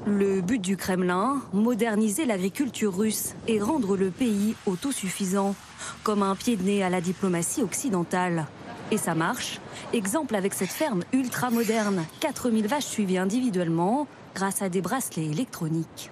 [0.07, 5.53] Le but du Kremlin, moderniser l'agriculture russe et rendre le pays autosuffisant,
[6.01, 8.47] comme un pied de nez à la diplomatie occidentale.
[8.89, 9.59] Et ça marche.
[9.93, 12.03] Exemple avec cette ferme ultra moderne.
[12.19, 16.09] 4000 vaches suivies individuellement grâce à des bracelets électroniques.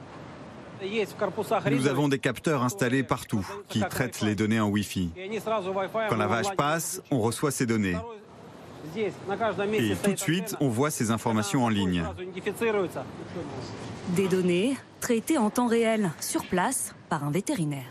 [1.71, 5.11] Nous avons des capteurs installés partout qui traitent les données en Wi-Fi.
[6.09, 7.97] Quand la vache passe, on reçoit ces données.
[8.95, 12.03] Et tout de suite, on voit ces informations en ligne.
[14.15, 17.85] Des données traitées en temps réel, sur place, par un vétérinaire.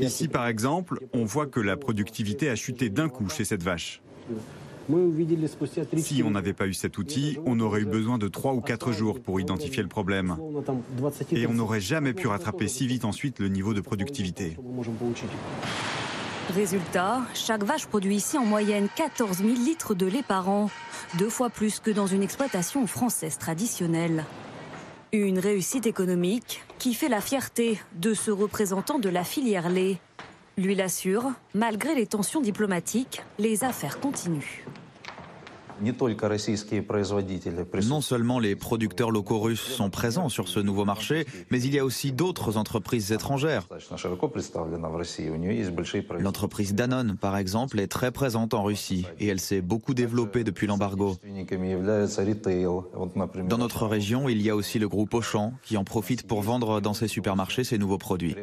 [0.00, 4.00] Ici, par exemple, on voit que la productivité a chuté d'un coup chez cette vache.
[5.96, 8.92] Si on n'avait pas eu cet outil, on aurait eu besoin de 3 ou 4
[8.92, 10.36] jours pour identifier le problème.
[11.32, 14.56] Et on n'aurait jamais pu rattraper si vite ensuite le niveau de productivité.
[16.54, 20.70] Résultat, chaque vache produit ici en moyenne 14 000 litres de lait par an,
[21.18, 24.24] deux fois plus que dans une exploitation française traditionnelle.
[25.12, 29.98] Une réussite économique qui fait la fierté de ce représentant de la filière lait.
[30.58, 34.64] Lui l'assure, malgré les tensions diplomatiques, les affaires continuent.
[37.88, 41.78] Non seulement les producteurs locaux russes sont présents sur ce nouveau marché, mais il y
[41.78, 43.66] a aussi d'autres entreprises étrangères.
[46.20, 50.66] L'entreprise Danone, par exemple, est très présente en Russie et elle s'est beaucoup développée depuis
[50.66, 51.16] l'embargo.
[53.48, 56.80] Dans notre région, il y a aussi le groupe Auchan qui en profite pour vendre
[56.80, 58.34] dans ses supermarchés ses nouveaux produits.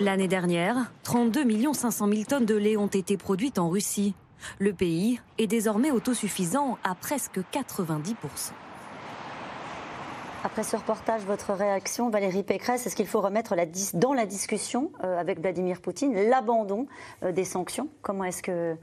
[0.00, 4.14] L'année dernière, 32 500 000 tonnes de lait ont été produites en Russie.
[4.58, 8.14] Le pays est désormais autosuffisant à presque 90%
[10.42, 13.54] après ce reportage, votre réaction, Valérie Pécresse, est-ce qu'il faut remettre
[13.92, 16.86] dans la discussion euh, avec Vladimir Poutine l'abandon
[17.22, 17.88] euh, des sanctions?
[18.00, 18.74] Comment est-ce que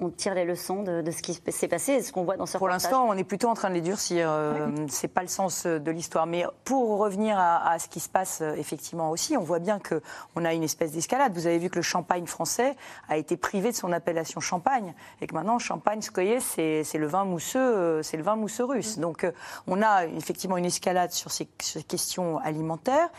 [0.00, 2.58] on tire les leçons de, ce qui s'est passé et ce qu'on voit dans ce
[2.58, 4.28] Pour l'instant, on est plutôt en train de les durcir.
[4.30, 6.26] Euh, c'est pas le sens de l'histoire.
[6.26, 10.00] Mais pour revenir à, ce qui se passe euh, effectivement aussi, on voit bien que
[10.36, 11.32] on a une espèce d'escalade.
[11.34, 12.76] Vous avez vu que le champagne français
[13.08, 16.10] a été privé de son appellation champagne et que maintenant champagne, ce
[16.42, 18.96] c'est le vin mousseux, euh, c'est le vin mousseux russe.
[18.96, 19.00] Mm.
[19.00, 19.26] Donc
[19.66, 21.46] on a effectivement une escalade sur ces
[21.88, 23.10] questions alimentaires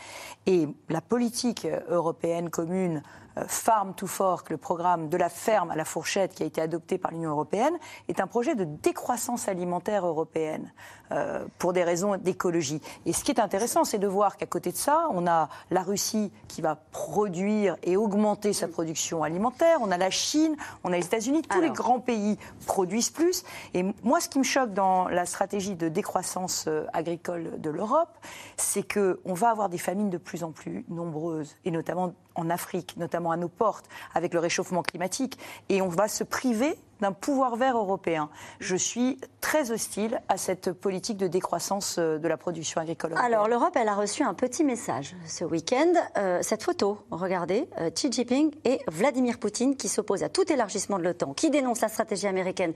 [0.46, 5.76] et la politique européenne commune euh, Farm to Fork, le programme de la ferme à
[5.76, 10.06] la fourchette qui a été adopté par l'Union européenne, est un projet de décroissance alimentaire
[10.06, 10.72] européenne
[11.12, 12.80] euh, pour des raisons d'écologie.
[13.06, 15.82] Et ce qui est intéressant, c'est de voir qu'à côté de ça, on a la
[15.82, 20.96] Russie qui va produire et augmenter sa production alimentaire, on a la Chine, on a
[20.96, 23.44] les États-Unis, tous les grands pays produisent plus.
[23.74, 28.16] Et moi, ce qui me choque dans la stratégie de décroissance euh, agricole de l'Europe,
[28.56, 32.96] c'est qu'on va avoir des famines de plus en plus nombreuses, et notamment en Afrique,
[32.96, 37.56] notamment à nos portes, avec le réchauffement climatique, et on va se priver d'un pouvoir
[37.56, 38.30] vert européen.
[38.60, 43.32] Je suis très hostile à cette politique de décroissance euh, de la production agricole européenne.
[43.32, 45.92] Alors l'Europe, elle a reçu un petit message ce week-end.
[46.16, 50.98] Euh, cette photo, regardez, euh, Xi Jinping et Vladimir Poutine qui s'opposent à tout élargissement
[50.98, 52.72] de l'OTAN, qui dénoncent la stratégie américaine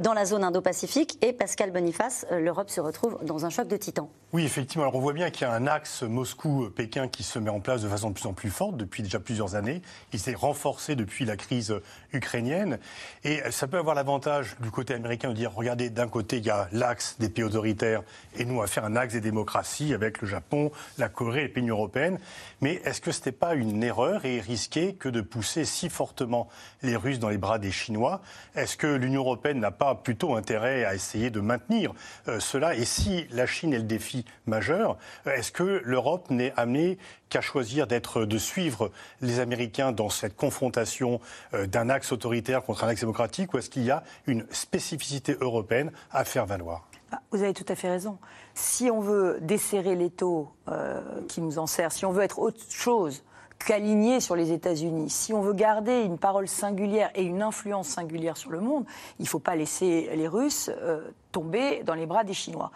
[0.00, 1.18] dans la zone Indo-Pacifique.
[1.22, 4.08] Et Pascal Boniface, l'Europe se retrouve dans un choc de titans.
[4.32, 4.84] Oui, effectivement.
[4.84, 7.82] Alors on voit bien qu'il y a un axe Moscou-Pékin qui se met en place
[7.82, 9.80] de façon de plus en plus forte depuis déjà plusieurs années.
[10.12, 11.74] Il s'est renforcé depuis la crise
[12.12, 12.78] ukrainienne.
[13.22, 16.50] Et ça peut avoir l'avantage du côté américain de dire regardez, d'un côté, il y
[16.50, 18.02] a l'axe des pays autoritaires
[18.36, 21.48] et nous, on va faire un axe des démocraties avec le Japon, la Corée les
[21.48, 22.16] pays européens.
[22.60, 26.48] Mais est-ce que ce n'était pas une erreur et risqué que de pousser si fortement
[26.82, 28.22] les Russes dans les bras des Chinois?
[28.56, 31.92] Est-ce que l'Union européenne n'a pas plutôt intérêt à essayer de maintenir
[32.26, 32.74] euh, cela?
[32.74, 37.40] Et si la Chine est le défi majeur, euh, est-ce que l'Europe n'est amenée qu'à
[37.40, 38.90] choisir d'être, de suivre
[39.20, 41.20] les Américains dans cette confrontation
[41.52, 43.43] euh, d'un axe autoritaire contre un axe démocratique?
[43.52, 46.88] Ou est-ce qu'il y a une spécificité européenne à faire valoir?
[47.12, 48.18] Ah, vous avez tout à fait raison.
[48.54, 52.38] Si on veut desserrer les taux euh, qui nous en servent, si on veut être
[52.38, 53.22] autre chose
[53.58, 58.36] qu'aligné sur les États-Unis, si on veut garder une parole singulière et une influence singulière
[58.36, 58.84] sur le monde,
[59.18, 62.70] il ne faut pas laisser les Russes euh, tomber dans les bras des Chinois.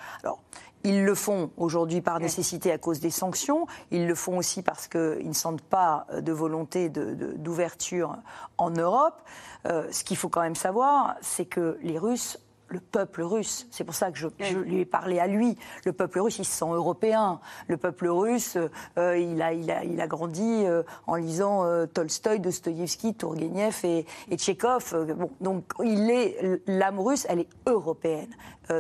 [0.85, 3.67] Ils le font aujourd'hui par nécessité à cause des sanctions.
[3.91, 8.17] Ils le font aussi parce qu'ils ne sentent pas de volonté d'ouverture
[8.59, 9.21] en Europe.
[9.67, 12.39] Euh, ce qu'il faut quand même savoir, c'est que les Russes
[12.69, 14.29] le peuple russe, c'est pour ça que je,
[14.59, 17.41] lui ai parlé à lui, le peuple russe, il se sent européen.
[17.67, 18.57] Le peuple russe,
[18.99, 23.81] euh, il, a, il, a, il, a, grandi euh, en lisant euh, Tolstoï, Dostoïevski, Tourgueniev
[23.85, 25.15] et, et Tchékov.
[25.17, 28.35] Bon, donc, il est, l'âme russe, elle est européenne.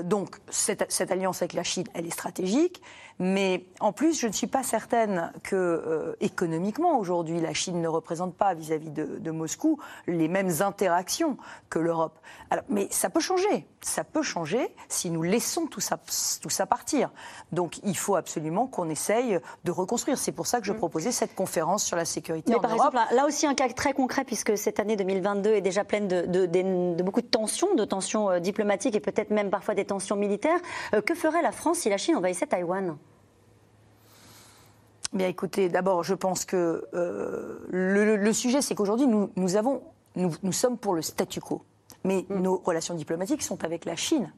[0.05, 2.83] donc, cette, cette alliance avec la Chine, elle est stratégique.
[3.19, 7.89] Mais en plus, je ne suis pas certaine que euh, économiquement, aujourd'hui, la Chine ne
[7.89, 11.37] représente pas vis-à-vis de, Moscou les mêmes interactions
[11.69, 12.19] que l'Europe.
[12.69, 13.67] Mais ça peut changer.
[13.81, 15.99] Ça peut changer si nous laissons tout ça,
[16.43, 17.11] tout ça partir.
[17.53, 20.19] Donc il faut absolument qu'on essaye de reconstruire.
[20.19, 20.79] C'est pour ça que je mm.
[20.79, 24.25] proposais cette conférence sur la sécurité Mais par exemple, là aussi un cas très concret,
[24.25, 28.39] puisque cette année 2022 est déjà pleine de, de, beaucoup de tensions, de tensions euh,
[28.41, 30.59] diplomatiques et peut-être même parfois des tensions militaires.
[30.95, 32.97] Euh, que ferait la France si la Chine envahissait Taïwan?
[35.13, 39.83] Bien écoutez, d'abord, je pense que euh, le, sujet, c'est qu'aujourd'hui, nous, nous, avons,
[40.17, 41.63] nous, nous, sommes pour le statu quo.
[42.05, 42.41] Mais mm.
[42.41, 44.33] nos relations diplomatiques sont avec la Chine.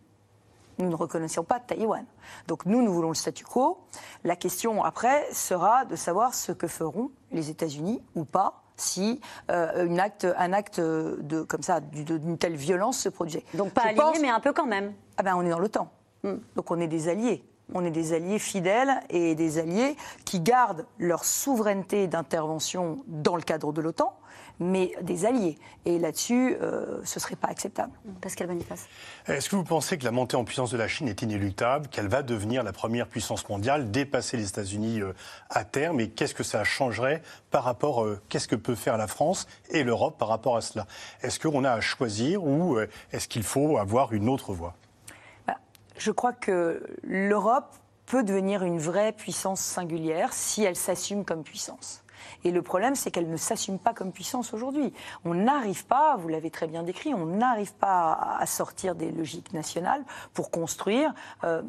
[0.79, 2.05] Nous ne reconnaissons pas Taïwan.
[2.49, 3.79] Donc nous, nous voulons le statu quo.
[4.25, 9.21] La question après sera de savoir ce que feront les États-Unis ou pas si
[9.51, 13.45] euh, une acte, un acte de, comme ça, d'une telle violence se produisait.
[13.53, 14.95] Donc pas aligné, mais un peu quand même.
[15.19, 15.91] Ah ben on est dans l'OTAN.
[16.23, 16.35] Mm.
[16.57, 17.45] Donc on est des alliés.
[17.75, 23.43] On est des alliés fidèles et des alliés qui gardent leur souveraineté d'intervention dans le
[23.43, 24.17] cadre de l'OTAN,
[24.59, 25.59] mais des alliés.
[25.85, 27.93] Et là-dessus, euh, ce ne serait pas acceptable.
[28.21, 28.87] Pascal Boniface.
[29.27, 32.09] Est-ce que vous pensez que la montée en puissance de la Chine est inéluctable, qu'elle
[32.09, 35.13] va devenir la première puissance mondiale, dépasser les États-Unis euh,
[35.49, 39.07] à terme Et qu'est-ce que ça changerait par rapport, euh, qu'est-ce que peut faire la
[39.07, 40.87] France et l'Europe par rapport à cela?
[41.23, 42.79] Est-ce qu'on a à choisir ou
[43.13, 44.75] est-ce qu'il faut avoir une autre voie?
[46.01, 52.03] Je crois que l'Europe peut devenir une vraie puissance singulière si elle s'assume comme puissance.
[52.43, 54.95] Et le problème, c'est qu'elle ne s'assume pas comme puissance aujourd'hui.
[55.27, 59.53] On n'arrive pas, vous l'avez très bien décrit, on n'arrive pas à sortir des logiques
[59.53, 61.13] nationales pour construire.
[61.45, 61.61] Euh,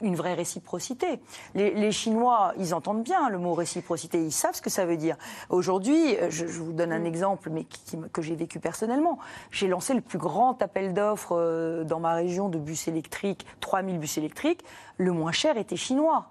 [0.00, 1.20] une vraie réciprocité.
[1.54, 5.16] Les, Chinois, ils entendent bien le mot réciprocité, ils savent ce que ça veut dire.
[5.50, 7.66] Aujourd'hui, je, vous donne un exemple, mais
[8.12, 9.18] que j'ai vécu personnellement.
[9.50, 13.98] J'ai lancé le plus grand appel d'offres euh, dans ma région de bus électriques, 3000
[13.98, 14.64] bus électriques.
[14.96, 16.30] Le moins cher était chinois.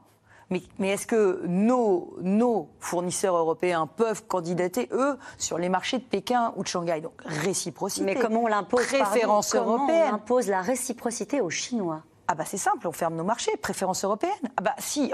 [0.50, 6.54] Mais, est-ce que nos, nos, fournisseurs européens peuvent candidater, eux, sur les marchés de Pékin
[6.56, 7.02] ou de Shanghai?
[7.02, 8.06] Donc, réciprocité.
[8.06, 10.12] Mais comment on l'impose Préférence européenne.
[10.12, 12.04] on impose la réciprocité aux Chinois?
[12.28, 14.32] Ah bah c'est simple, on ferme nos marchés, préférence européenne.
[14.58, 15.12] Ah bah si,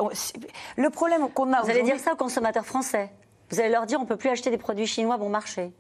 [0.78, 3.12] le problème qu'on a Vous allez dire ça aux consommateurs français
[3.50, 5.72] Vous allez leur dire on peut plus acheter des produits chinois bon marché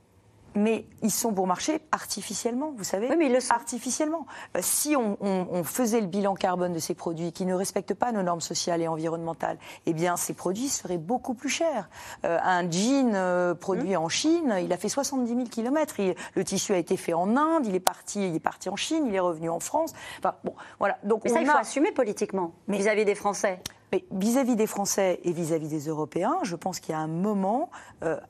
[0.56, 3.54] mais ils sont bon marché artificiellement, vous savez Oui, mais ils le sont.
[3.54, 4.26] Artificiellement.
[4.56, 8.22] Euh, si on, faisait le bilan carbone de ces produits qui ne respectent pas nos
[8.22, 11.89] normes sociales et environnementales, eh bien, ces produits seraient beaucoup plus chers.
[12.26, 14.04] Euh, un jean euh, produit hum.
[14.04, 15.96] en Chine, il a fait 70 000 km.
[16.36, 19.06] le tissu a été fait en Inde, il est parti, il est parti en Chine,
[19.08, 19.94] il est revenu en France.
[20.20, 20.98] Enfin, bon, voilà.
[21.04, 23.60] Donc, mais ça, il faut assumer politiquement vis-à-vis des Français.
[23.92, 27.70] Mais vis-à-vis des Français et vis-à-vis des Européens, je pense qu'il y a un moment,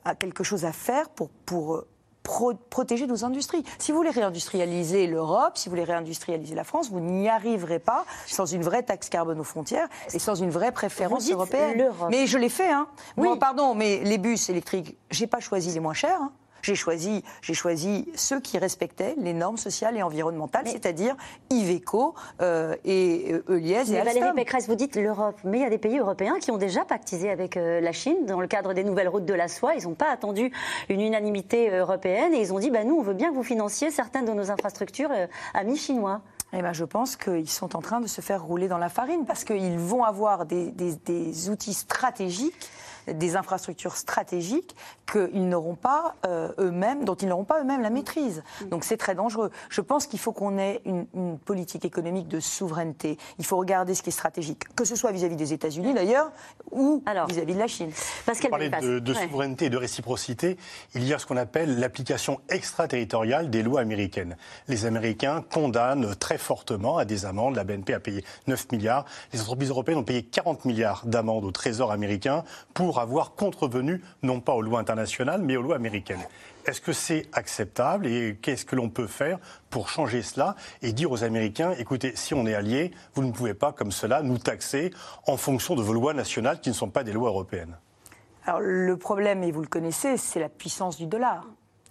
[0.04, 1.84] à quelque chose à faire pour, pour
[2.24, 3.62] protéger nos industries.
[3.78, 8.04] Si vous voulez réindustrialiser l'Europe, si vous voulez réindustrialiser la France, vous n'y arriverez pas
[8.26, 11.90] sans une vraie taxe carbone aux frontières et sans une vraie préférence européenne.
[12.10, 12.88] Mais je l'ai fait, hein.
[13.16, 13.28] Oui.
[13.38, 16.20] pardon, mais les bus électriques, j'ai pas choisi les moins chers.
[16.20, 16.32] Hein.
[16.64, 21.14] J'ai choisi, j'ai choisi ceux qui respectaient les normes sociales et environnementales, c'est-à-dire
[21.50, 23.96] Iveco euh, et euh, et Alstom.
[23.96, 26.86] Valérie Pécresse, vous dites l'Europe, mais il y a des pays européens qui ont déjà
[26.86, 29.74] pactisé avec euh, la Chine dans le cadre des nouvelles routes de la soie.
[29.74, 30.50] Ils n'ont pas attendu
[30.88, 33.90] une unanimité européenne et ils ont dit bah, nous, on veut bien que vous financiez
[33.90, 35.10] certaines de nos infrastructures
[35.52, 36.22] amis chinois.
[36.54, 39.26] Eh ben, je pense qu'ils sont en train de se faire rouler dans la farine
[39.26, 42.70] parce qu'ils vont avoir des, des outils stratégiques
[43.06, 44.74] des infrastructures stratégiques
[45.10, 48.42] qu'ils n'auront pas euh, eux-mêmes, dont ils n'auront pas eux-mêmes la maîtrise.
[48.70, 49.50] Donc c'est très dangereux.
[49.68, 51.04] Je pense qu'il faut qu'on ait une,
[51.44, 53.18] politique économique de souveraineté.
[53.38, 56.30] Il faut regarder ce qui est stratégique, que ce soit vis-à-vis des États-Unis d'ailleurs,
[56.70, 57.90] ou vis-à-vis de la Chine.
[58.24, 60.56] Parce qu'elle parler de, de souveraineté et de réciprocité,
[60.94, 64.36] il y a ce qu'on appelle l'application extraterritoriale des lois américaines.
[64.68, 67.56] Les Américains condamnent très fortement à des amendes.
[67.56, 69.04] La BNP a payé 9 milliards.
[69.32, 74.40] Les entreprises européennes ont payé 40 milliards d'amendes au Trésor américain pour avoir contrevenu non
[74.40, 76.24] pas aux lois internationales, mais aux lois américaines.
[76.66, 81.10] Est-ce que c'est acceptable et qu'est-ce que l'on peut faire pour changer cela et dire
[81.12, 84.90] aux Américains, écoutez, si on est alliés, vous ne pouvez pas comme cela nous taxer
[85.26, 87.76] en fonction de vos lois nationales qui ne sont pas des lois européennes?
[88.46, 91.46] Alors le problème, et vous le connaissez, c'est la puissance du dollar.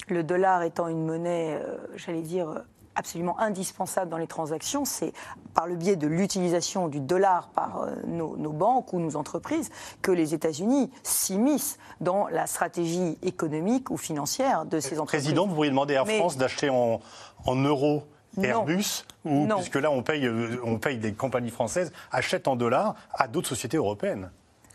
[0.07, 2.63] Le dollar étant une monnaie, euh, j'allais dire,
[2.95, 5.13] absolument indispensable dans les transactions, c'est
[5.53, 9.69] par le biais de l'utilisation du dollar par euh, nos, banques ou nos entreprises
[10.01, 15.23] que les États-Unis s'immiscent dans la stratégie économique ou financière de ces entreprises.
[15.23, 16.99] Président, vous pourriez demander à France d'acheter en,
[17.47, 18.03] euros
[18.41, 22.95] Airbus, ou, puisque là on paye, euh, on paye des compagnies françaises, achètent en dollars
[23.13, 24.31] à d'autres sociétés européennes?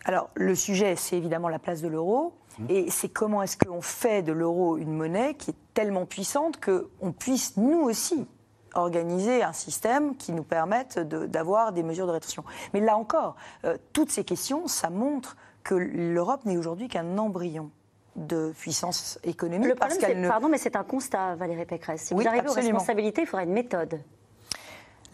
[0.08, 2.32] Alors le sujet, c'est évidemment la place de l'euro.
[2.68, 7.12] Et c'est comment est-ce qu'on fait de l'euro une monnaie qui est tellement puissante qu'on
[7.12, 8.26] puisse, nous aussi,
[8.74, 12.42] organiser un système qui nous permette d'avoir des mesures de rétention.
[12.74, 17.70] Mais là encore, euh, toutes ces questions, ça montre que l'Europe n'est aujourd'hui qu'un embryon
[18.16, 19.68] de puissance économique.
[19.68, 22.06] Le problème, pardon, mais c'est un constat, Valérie Pécresse.
[22.06, 24.00] Si vous arrivez aux responsabilités, il faudra une méthode.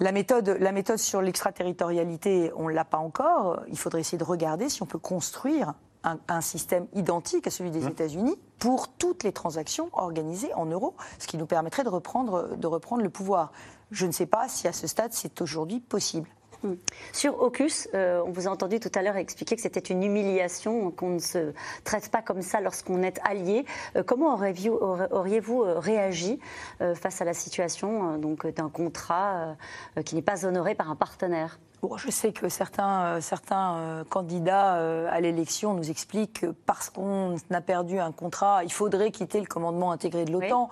[0.00, 3.62] La méthode, la méthode sur l'extraterritorialité, on ne l'a pas encore.
[3.68, 5.74] Il faudrait essayer de regarder si on peut construire
[6.28, 7.88] un, système identique à celui des mmh.
[7.88, 12.66] États-Unis pour toutes les transactions organisées en euros, ce qui nous permettrait de reprendre, de
[12.66, 13.52] reprendre le pouvoir.
[13.90, 16.28] Je ne sais pas si à ce stade c'est aujourd'hui possible.
[16.64, 16.72] Mmh.
[17.12, 20.90] Sur AUKUS, euh, on vous a entendu tout à l'heure expliquer que c'était une humiliation,
[20.90, 21.52] qu'on ne se
[21.84, 23.64] traite pas comme ça lorsqu'on est allié.
[23.96, 26.38] Euh, comment auriez-vous euh, réagi
[26.94, 29.56] face à la situation donc d'un contrat
[30.04, 31.58] qui n'est pas honoré par un partenaire?
[31.96, 36.90] Je sais que certains, euh, certains euh, candidats euh, à l'élection nous expliquent que parce
[36.90, 40.70] qu'on a perdu un contrat, il faudrait quitter le commandement intégré de l'OTAN.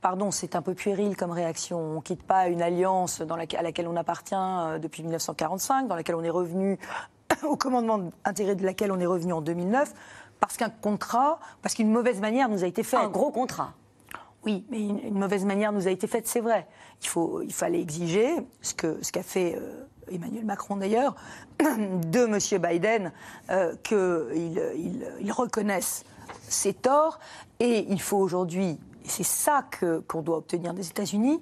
[0.00, 1.78] Pardon, c'est un peu puéril comme réaction.
[1.78, 5.96] On ne quitte pas une alliance dans à laquelle on appartient euh, depuis 1945, dans
[5.96, 6.78] laquelle on est revenu,
[7.44, 9.92] au commandement intégré de laquelle on est revenu en 2009,
[10.40, 13.00] parce qu'un contrat, parce qu'une mauvaise manière nous a été faite.
[13.00, 13.72] Un gros contrat.
[14.44, 16.66] Oui, mais une, mauvaise manière nous a été faite, c'est vrai.
[17.00, 18.28] Il, faut, il fallait exiger,
[18.60, 21.14] ce qu'a ce qu'a fait euh, Emmanuel Macron d'ailleurs,
[21.58, 22.62] de M.
[22.62, 23.12] Biden,
[23.50, 26.04] euh, qu'il il, reconnaisse
[26.42, 27.18] ses torts.
[27.60, 29.64] Et il faut aujourd'hui et c'est ça
[30.08, 31.40] qu'on doit obtenir des États-Unis,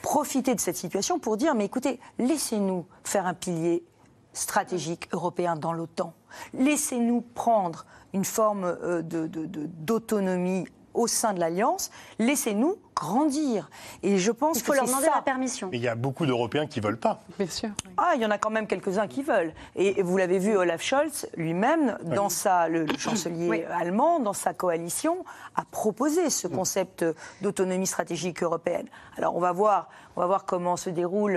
[0.00, 3.84] profiter de cette situation pour dire, mais écoutez, laissez-nous faire un pilier
[4.32, 6.14] stratégique européen dans l'OTAN.
[6.54, 7.84] Laissez-nous prendre
[8.14, 13.68] une forme euh, d'autonomie au sein de l'Alliance, laissez-nous grandir.
[14.02, 15.68] Et je pense il faut leur demander la permission.
[15.70, 17.22] Mais il y a beaucoup d'Européens qui ne veulent pas.
[17.38, 17.70] Bien sûr.
[17.96, 19.52] Ah, il y en a quand même quelques-uns qui veulent.
[19.76, 25.24] Et vous l'avez vu, Olaf Scholz lui-même, dans sa, le, chancelier allemand, dans sa coalition,
[25.56, 27.04] a proposé ce concept
[27.40, 28.86] d'autonomie stratégique européenne.
[29.16, 31.32] Alors on va voir, on va voir comment se déroule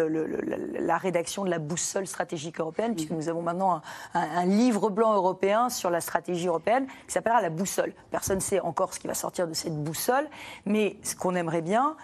[0.79, 3.81] la rédaction de la boussole stratégique européenne, puisque nous avons maintenant
[4.13, 7.93] un, un livre blanc européen sur la stratégie européenne qui s'appellera la boussole.
[8.11, 10.27] Personne ne sait encore ce qui va sortir de cette boussole,
[10.65, 11.95] mais ce qu'on aimerait bien,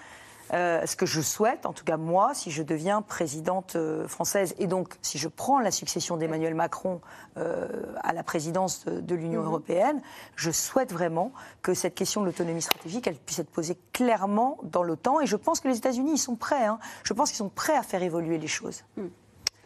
[0.53, 4.53] euh, ce que je souhaite, en tout cas moi, si je deviens présidente euh, française,
[4.59, 6.99] et donc si je prends la succession d'Emmanuel Macron
[7.37, 7.67] euh,
[8.03, 9.47] à la présidence de, l'Union mhm.
[9.47, 10.01] européenne,
[10.35, 11.31] je souhaite vraiment
[11.61, 15.21] que cette question de l'autonomie stratégique, elle puisse être posée clairement dans l'OTAN.
[15.21, 16.65] Et je pense que les États-Unis, ils sont prêts.
[16.65, 16.79] Hein.
[17.03, 18.83] Je pense qu'ils sont prêts à faire évoluer les choses.
[18.97, 19.07] Mm.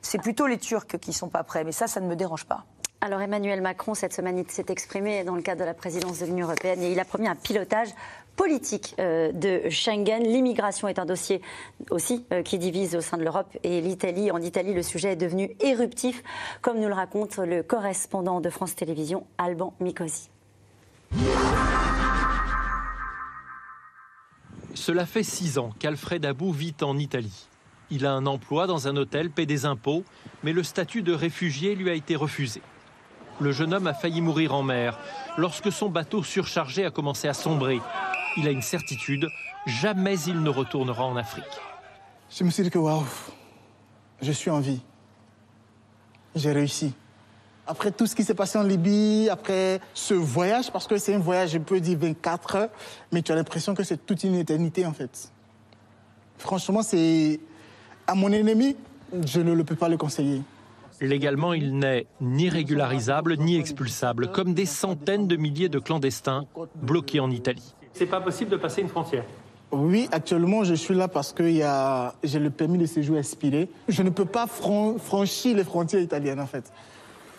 [0.04, 2.46] C'est plutôt les Turcs qui ne sont pas prêts, mais ça, ça ne me dérange
[2.46, 2.66] pas.
[3.02, 6.26] Alors Emmanuel Macron, cette semaine, il s'est exprimé dans le cadre de la présidence de
[6.26, 7.90] l'Union européenne et il a promis un pilotage
[8.36, 10.24] politique euh, de Schengen.
[10.24, 11.42] L'immigration est un dossier
[11.90, 14.32] aussi euh, qui divise au sein de l'Europe et l'Italie.
[14.32, 16.24] En Italie, le sujet est devenu éruptif,
[16.62, 20.30] comme nous le raconte le correspondant de France Télévisions, Alban Mikosi.
[24.74, 27.48] Cela fait six ans qu'Alfred Abou vit en Italie.
[27.90, 30.04] Il a un emploi dans un hôtel, paie des impôts,
[30.44, 32.62] mais le statut de réfugié lui a été refusé.
[33.40, 34.98] Le jeune homme a failli mourir en mer
[35.38, 37.80] lorsque son bateau surchargé a commencé à sombrer
[38.38, 39.28] il a une certitude,
[39.66, 41.46] jamais il ne retournera en Afrique.
[42.30, 43.04] Je me suis dit que waouh,
[44.22, 44.82] je suis en vie.
[46.36, 46.94] J'ai réussi.
[47.68, 51.20] Après tout ce qui s'est passé en Libye, après ce voyage, parce que c'est un
[51.20, 52.70] voyage, je peux dire 24 heures,
[53.12, 55.32] mais tu as l'impression que c'est toute une éternité en fait.
[56.38, 57.40] Franchement, c'est
[58.06, 58.76] à mon ennemi,
[59.26, 60.42] je ne le peux pas le conseiller.
[61.02, 67.20] Légalement, il n'est ni régularisable ni expulsable, comme des centaines de milliers de clandestins bloqués
[67.20, 69.24] en Italie c'est pas possible de passer une frontière.
[69.72, 71.44] Oui, actuellement, je suis là parce que
[72.24, 73.68] j'ai le permis de séjour expiré.
[73.88, 76.72] Je ne peux pas franchir les frontières italiennes, en fait.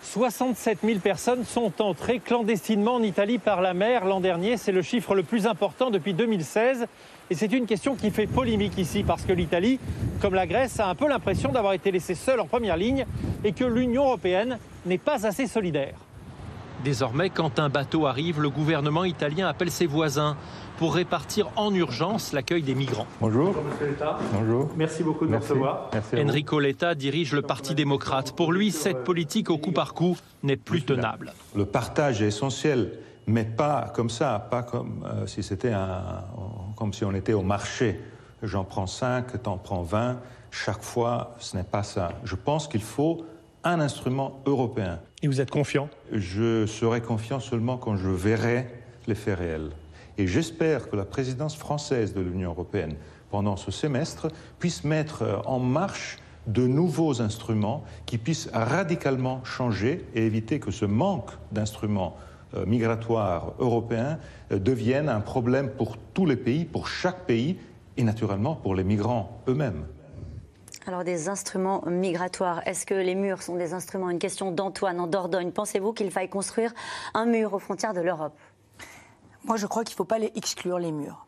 [0.03, 4.57] 67 000 personnes sont entrées clandestinement en Italie par la mer l'an dernier.
[4.57, 6.87] C'est le chiffre le plus important depuis 2016.
[7.31, 9.81] Et c'est une question qui fait polémique ici parce que l'Italie,
[10.21, 13.05] comme la Grèce, a un peu l'impression d'avoir été laissée seule en première ligne
[13.45, 15.95] et que l'Union européenne n'est pas assez solidaire.
[16.87, 20.37] Désormais, quand un bateau arrive, le gouvernement italien appelle ses voisins
[20.78, 23.09] pour répartir en urgence l'accueil des migrants.
[23.20, 23.47] Bonjour.
[23.47, 24.18] Bonjour, Monsieur Letta.
[24.32, 24.70] Bonjour.
[24.76, 25.91] Merci beaucoup de nous recevoir.
[26.16, 28.37] Enrico Letta dirige le Parti démocrate.
[28.37, 31.32] Pour lui, cette politique au coup par coup n'est plus tenable.
[31.57, 32.93] Le partage est essentiel,
[33.26, 36.22] mais pas comme ça, pas comme euh, si c'était un,
[36.76, 38.01] comme si on était au marché.
[38.45, 40.20] J'en prends 5, t'en prends 20.
[40.53, 42.12] Chaque fois, ce n'est pas ça.
[42.22, 43.26] Je pense qu'il faut
[43.67, 45.01] un instrument européen.
[45.23, 45.89] Et vous êtes confiant?
[46.12, 48.69] Je serai confiant seulement quand je verrai
[49.09, 49.71] les faits réels.
[50.19, 52.95] Et j'espère que la présidence française de l'Union européenne,
[53.31, 60.25] pendant ce semestre, puisse mettre en marche de nouveaux instruments qui puissent radicalement changer et
[60.25, 62.17] éviter que ce manque d'instruments
[62.55, 64.21] euh, migratoires européens
[64.53, 67.59] euh, devienne un problème pour tous les pays, pour chaque pays
[67.97, 69.87] et naturellement pour les migrants eux-mêmes.
[70.89, 74.09] Alors des instruments migratoires, est-ce que les murs sont des instruments?
[74.09, 75.51] Une question d'Antoine en Dordogne.
[75.51, 76.72] Pensez-vous qu'il faille construire
[77.12, 78.39] un mur aux frontières de l'Europe?
[79.43, 81.26] Moi je crois qu'il ne faut pas les exclure les murs,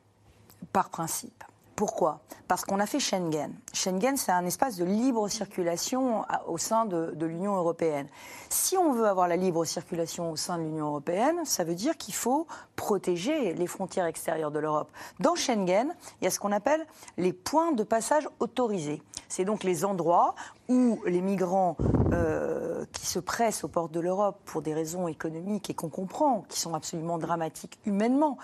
[0.72, 1.42] par principe.
[1.78, 2.22] Pourquoi?
[2.48, 3.52] Parce qu'on a fait Schengen.
[3.72, 8.08] Schengen, c'est un espace de libre circulation au sein de, l'Union européenne.
[8.48, 11.96] Si on veut avoir la libre circulation au sein de l'Union européenne, ça veut dire
[11.96, 14.90] qu'il faut protéger les frontières extérieures de l'Europe.
[15.20, 16.84] Dans Schengen, il y a ce qu'on appelle
[17.16, 19.00] les points de passage autorisés.
[19.28, 20.34] C'est donc les endroits
[20.68, 21.76] où les migrants
[22.12, 26.44] euh, qui se pressent aux portes de l'Europe pour des raisons économiques et qu'on comprend,
[26.48, 28.36] qui sont absolument dramatiques humainement,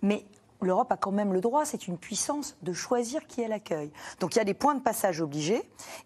[0.00, 0.24] mais
[0.60, 3.90] l'Europe a quand même le droit, c'est une puissance, de choisir qui elle accueille.
[4.20, 5.62] Donc il y a des points de passage obligés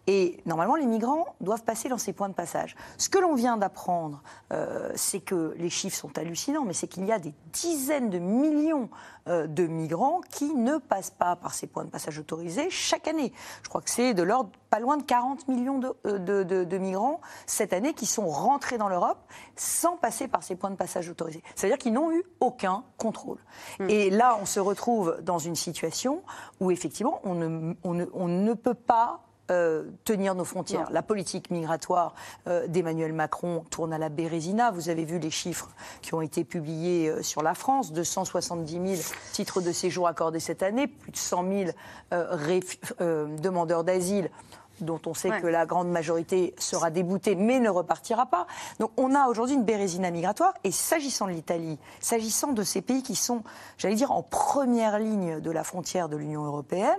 [0.07, 2.77] et normalement les migrants doivent passer dans ces points de passage.
[2.99, 4.23] Ce que l'on vient d'apprendre,
[4.53, 8.19] euh, c'est que les chiffres sont hallucinants, mais c'est qu'il y a des dizaines de
[8.19, 8.89] millions
[9.29, 13.33] euh, de migrants qui ne passent pas par ces points de passage autorisés chaque année.
[13.63, 17.21] Je crois que c'est de l'ordre pas loin de 40 millions euh, de, de, migrants
[17.45, 19.19] cette année qui sont rentrés dans l'Europe
[19.55, 21.43] sans passer par ces points de passage autorisés.
[21.55, 23.37] C'est-à-dire qu'ils n'ont eu aucun contrôle.
[23.79, 23.91] Hmm.
[23.91, 26.23] Et là, on se retrouve dans une situation
[26.59, 29.21] où effectivement, on ne, on ne, on ne peut pas
[29.53, 30.89] euh, tenir nos frontières.
[30.91, 32.15] La politique migratoire
[32.47, 34.71] euh, d'Emmanuel Macron tourne à la Bérésina.
[34.71, 35.69] Vous avez vu les chiffres
[36.01, 39.03] qui ont été publiés euh, sur la France 270 000
[39.33, 41.71] titres de séjour accordés cette année, plus de 100 000
[43.43, 44.31] demandeurs d'asile
[44.81, 48.47] dont on sait que la grande majorité sera déboutée mais ne repartira pas.
[48.79, 53.03] Donc on a aujourd'hui une bérésina migratoire et s'agissant de l'Italie, s'agissant de ces pays
[53.03, 53.43] qui sont,
[53.79, 56.99] j'allais dire, en première ligne de la frontière de l'Union européenne,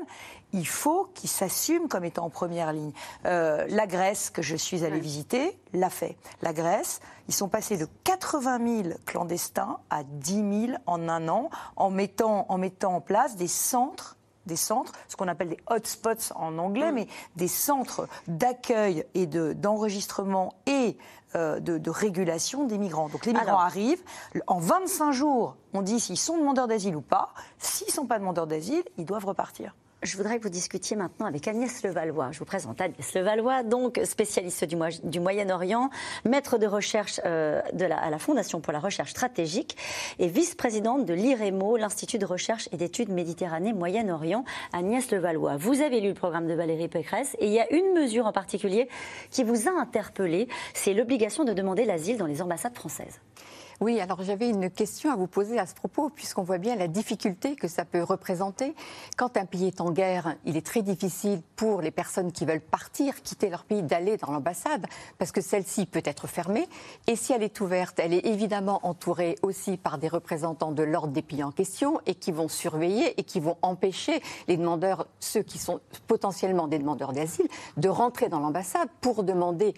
[0.54, 2.92] il faut qu'ils s'assument comme étant en première ligne.
[3.26, 6.16] Euh, la Grèce, que je suis allée visiter, l'a fait.
[6.42, 11.50] La Grèce, ils sont passés de 80 000 clandestins à 10 000 en un an,
[11.76, 16.34] en mettant en, mettant en place des centres des centres, ce qu'on appelle des hotspots
[16.36, 16.96] en anglais, mm.
[16.96, 20.98] mais des centres d'accueil et d'enregistrement et
[21.36, 23.10] euh, de, régulation des migrants.
[23.10, 24.04] Donc les migrants arrivent,
[24.48, 27.34] en 25 jours, on dit s'ils sont demandeurs d'asile ou pas.
[27.58, 29.76] S'ils ne sont pas demandeurs d'asile, ils doivent repartir.
[30.04, 32.32] Je voudrais que vous discutiez maintenant avec Agnès Levallois.
[32.34, 35.90] Je vous présente Agnès Levallois, donc spécialiste du, Moyen-Orient,
[36.26, 39.78] maître de recherche euh, de la, à la Fondation pour la recherche stratégique
[40.20, 44.44] et vice-présidente de l'IREMO, l'Institut de recherche et d'études Méditerranée Moyen-Orient.
[44.74, 47.94] Agnès Levallois, vous avez lu le programme de Valérie Pécresse et il y a une
[47.94, 48.90] mesure en particulier
[49.32, 53.22] qui vous a interpellé, c'est l'obligation de demander l'asile dans les ambassades françaises.
[53.84, 56.88] Oui, alors j'avais une question à vous poser à ce propos, puisqu'on voit bien la
[56.88, 58.76] difficulté que ça peut représenter.
[59.18, 62.62] Quand un pays est en guerre, il est très difficile pour les personnes qui veulent
[62.62, 64.86] partir, quitter leur pays, d'aller dans l'ambassade,
[65.18, 66.70] parce que celle-ci peut être fermée.
[67.08, 71.12] Et si elle est ouverte, elle est évidemment entourée aussi par des représentants de l'ordre
[71.12, 75.44] des pays en question, et qui vont surveiller et qui vont empêcher les demandeurs, ceux
[75.44, 79.74] qui sont potentiellement des demandeurs d'asile, de rentrer dans l'ambassade pour demander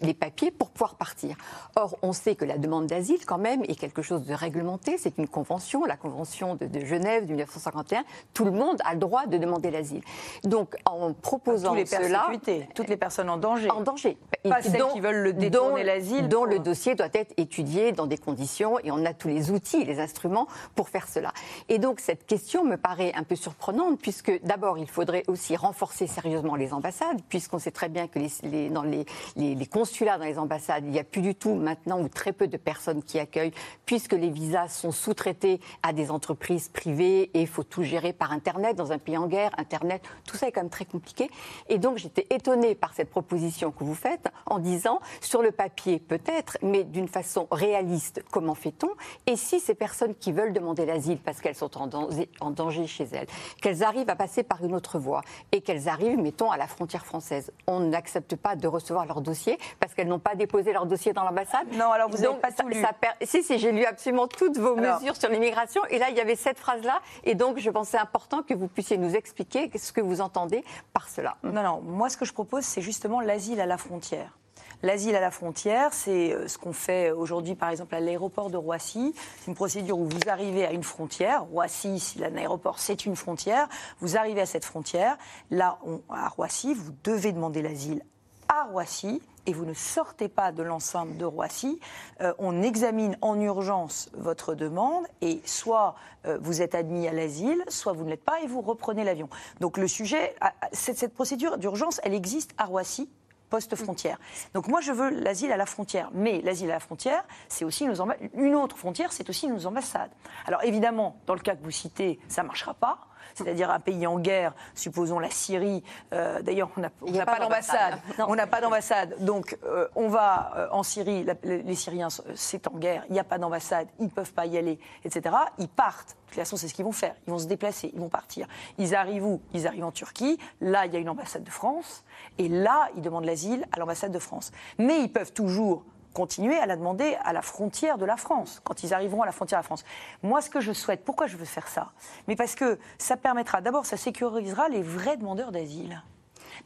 [0.00, 1.36] les papiers pour pouvoir partir.
[1.74, 4.98] Or, on sait que la demande d'asile l'asile, quand même, est quelque chose de réglementé.
[4.98, 8.04] C'est une convention, la convention de, Genève de 1951.
[8.34, 10.02] Tout le monde a le droit de demander l'asile.
[10.44, 12.30] Donc, en proposant les cela,
[12.74, 13.70] toutes les personnes en danger.
[13.70, 14.18] En danger.
[14.42, 16.28] Pas celles qui veulent le détourner l'asile.
[16.28, 19.80] Dont le dossier doit être étudié dans des conditions et on a tous les outils
[19.80, 21.32] et les instruments pour faire cela.
[21.70, 26.06] Et donc, cette question me paraît un peu surprenante puisque d'abord, il faudrait aussi renforcer
[26.06, 30.38] sérieusement les ambassades puisqu'on sait très bien que les, dans les, les consulats dans les
[30.38, 33.52] ambassades, il n'y a plus du tout maintenant ou très peu de personnes qui accueillent,
[33.86, 38.32] puisque les visas sont sous-traités à des entreprises privées et il faut tout gérer par
[38.32, 39.50] Internet dans un pays en guerre.
[39.58, 41.30] Internet, tout ça est quand même très compliqué.
[41.68, 45.98] Et donc j'étais étonnée par cette proposition que vous faites en disant, sur le papier
[45.98, 48.90] peut-être, mais d'une façon réaliste, comment fait-on?
[49.26, 52.86] Et si ces personnes qui veulent demander l'asile parce qu'elles sont en danger, en danger
[52.86, 53.26] chez elles,
[53.60, 55.22] qu'elles arrivent à passer par une autre voie
[55.52, 59.58] et qu'elles arrivent, mettons, à la frontière française, on n'accepte pas de recevoir leur dossier
[59.78, 61.66] parce qu'elles n'ont pas déposé leur dossier dans l'ambassade?
[61.72, 65.28] Non, alors vous n'avez pas tout si, si, j'ai lu absolument toutes vos mesures sur
[65.28, 65.84] l'immigration.
[65.86, 67.00] Et là, il y avait cette phrase-là.
[67.24, 71.08] Et donc, je pensais important que vous puissiez nous expliquer ce que vous entendez par
[71.08, 71.36] cela.
[71.42, 71.80] Non, non.
[71.80, 74.36] Moi, ce que je propose, c'est justement l'asile à la frontière.
[74.82, 78.56] L'asile à la frontière, c'est euh, ce qu'on fait aujourd'hui, par exemple, à l'aéroport de
[78.56, 79.14] Roissy.
[79.38, 81.44] C'est une procédure où vous arrivez à une frontière.
[81.44, 83.68] Roissy, si l'aéroport, c'est une frontière.
[84.00, 85.18] Vous arrivez à cette frontière.
[85.50, 88.02] Là, à Roissy, vous devez demander l'asile
[88.48, 91.80] à Roissy et vous ne sortez pas de l'enceinte de Roissy,
[92.20, 95.94] euh, on examine en urgence votre demande et soit
[96.26, 99.28] euh, vous êtes admis à l'asile, soit vous ne l'êtes pas et vous reprenez l'avion.
[99.60, 100.34] Donc le sujet,
[100.72, 103.08] cette, cette procédure d'urgence, elle existe à Roissy
[103.50, 104.18] post-frontière.
[104.54, 106.10] Donc moi, je veux l'asile à la frontière.
[106.14, 107.96] Mais l'asile à la frontière, c'est aussi nos
[108.34, 110.12] une autre frontière, c'est aussi nos ambassades.
[110.46, 114.06] Alors évidemment, dans le cas que vous citez, ça ne marchera pas c'est-à-dire un pays
[114.06, 115.82] en guerre, supposons la Syrie.
[116.12, 116.90] Euh, d'ailleurs, on n'a
[117.26, 118.00] pas, d'ambassade.
[118.18, 119.16] On n'a pas d'ambassade.
[119.20, 123.24] Donc, euh, on va euh, en Syrie, les Syriens, c'est en guerre, il n'y a
[123.24, 125.34] pas d'ambassade, ils ne peuvent pas y aller, etc.
[125.58, 126.16] Ils partent.
[126.30, 127.14] De toute façon, c'est ce qu'ils vont faire.
[127.26, 128.46] Ils vont se déplacer, ils vont partir.
[128.78, 129.40] Ils arrivent où?
[129.52, 130.38] Ils arrivent en Turquie.
[130.60, 132.04] Là, il y a une ambassade de France.
[132.38, 134.52] Et là, ils demandent l'asile à l'ambassade de France.
[134.78, 138.82] Mais ils peuvent toujours continuer à la demander à la frontière de la France, quand
[138.82, 139.84] ils arriveront à la frontière de la France.
[140.22, 141.92] Moi, ce que je souhaite, pourquoi je veux faire ça?
[142.28, 146.02] Mais parce que ça permettra, d'abord, ça sécurisera les vrais demandeurs d'asile.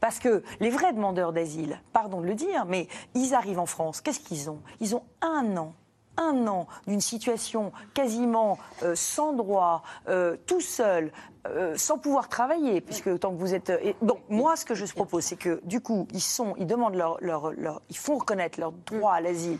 [0.00, 4.00] Parce que les vrais demandeurs d'asile, pardon de le dire, mais ils arrivent en France,
[4.00, 4.60] qu'est-ce qu'ils ont?
[4.80, 5.74] Ils ont un an
[6.16, 11.12] un an d'une situation quasiment euh, sans droit, euh, tout seul,
[11.46, 13.72] euh, sans pouvoir travailler, puisque tant que vous êtes.
[14.02, 17.18] donc moi, ce que je propose, c'est que du coup, ils sont, ils demandent leur,
[17.20, 19.58] leur, leur ils font reconnaître leur droit à l'asile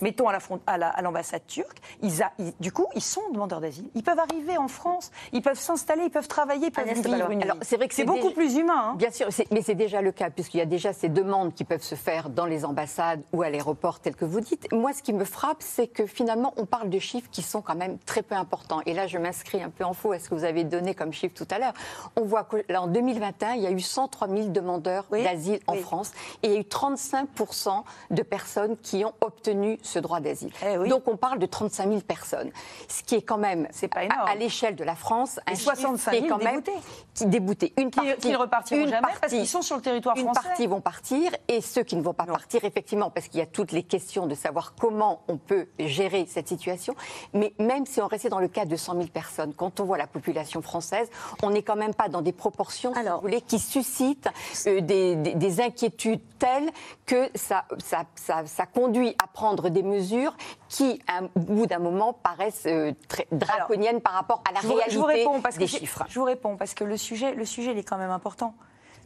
[0.00, 2.22] mettons à l'ambassade turque, ils
[2.60, 3.88] du coup, ils sont demandeurs d'asile.
[3.94, 7.42] Ils peuvent arriver en France, ils peuvent s'installer, ils peuvent travailler, ils peuvent vivre une
[7.42, 8.92] Alors, c'est vrai que c'est beaucoup plus humain.
[8.92, 8.94] Hein.
[8.96, 11.82] Bien sûr, mais c'est déjà le cas, puisqu'il y a déjà ces demandes qui peuvent
[11.82, 14.70] se faire dans les ambassades ou à l'aéroport, tel que vous dites.
[14.72, 17.74] Moi, ce qui me frappe, c'est que finalement, on parle de chiffres qui sont quand
[17.74, 18.80] même très peu importants.
[18.86, 21.12] Et là, je m'inscris un peu en faux à ce que vous avez donné comme
[21.12, 21.74] chiffre tout à l'heure.
[22.16, 26.12] On voit qu'en 2021, il y a eu 103 000 demandeurs d'asile en France
[26.42, 30.50] et il y a eu 35% de personnes qui ont obtenu ce droit d'asile.
[30.64, 32.50] Eh Donc on parle de 35 000 personnes,
[32.88, 34.28] ce qui est quand même, c'est pas énorme.
[34.28, 36.62] à, l'échelle de la France, un 65 000 quand même
[37.14, 37.72] qui déboutés.
[37.76, 40.40] Une partie, qui, repartiront jamais parce qu'ils sont sur le territoire français.
[40.40, 43.42] Une partie vont partir et ceux qui ne vont pas partir, effectivement, parce qu'il y
[43.42, 46.94] a toutes les questions de savoir comment on peut gérer cette situation.
[47.34, 49.98] Mais même si on restait dans le cas de 100 000 personnes, quand on voit
[49.98, 51.10] la population française,
[51.42, 54.28] on n'est quand même pas dans des proportions, Alors, vous voulez, qui suscitent
[54.66, 56.70] euh, des, des, inquiétudes telles
[57.06, 60.36] que ça, ça, ça, ça conduit à prendre des mesures
[60.68, 61.00] qui,
[61.34, 65.04] au bout d'un moment, paraissent euh, très draconiennes par rapport à la réalité je vous
[65.04, 66.04] réponds parce des que chiffres.
[66.08, 68.54] Je vous réponds parce que le sujet, le sujet, il est quand même important.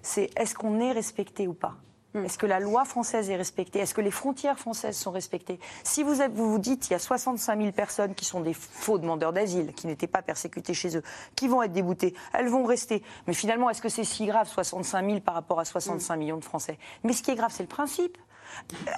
[0.02, 1.76] C'est est-ce qu'on est respecté ou pas?
[2.16, 2.24] Hmm.
[2.24, 3.80] est-ce que la loi française est respectée?
[3.80, 5.58] Est-ce que les frontières françaises sont respectées?
[5.82, 8.98] Si vous, vous vous dites qu'il y a 65 000 personnes qui sont des faux
[8.98, 11.02] demandeurs d'asile, qui n'étaient pas persécutées chez eux,
[11.34, 13.02] qui vont être déboutées, elles vont rester.
[13.26, 16.18] Mais finalement, est-ce que c'est si grave, 65 000 par rapport à 65 hmm.
[16.18, 16.78] millions de Français?
[17.04, 18.16] Mais ce qui est grave, c'est le principe.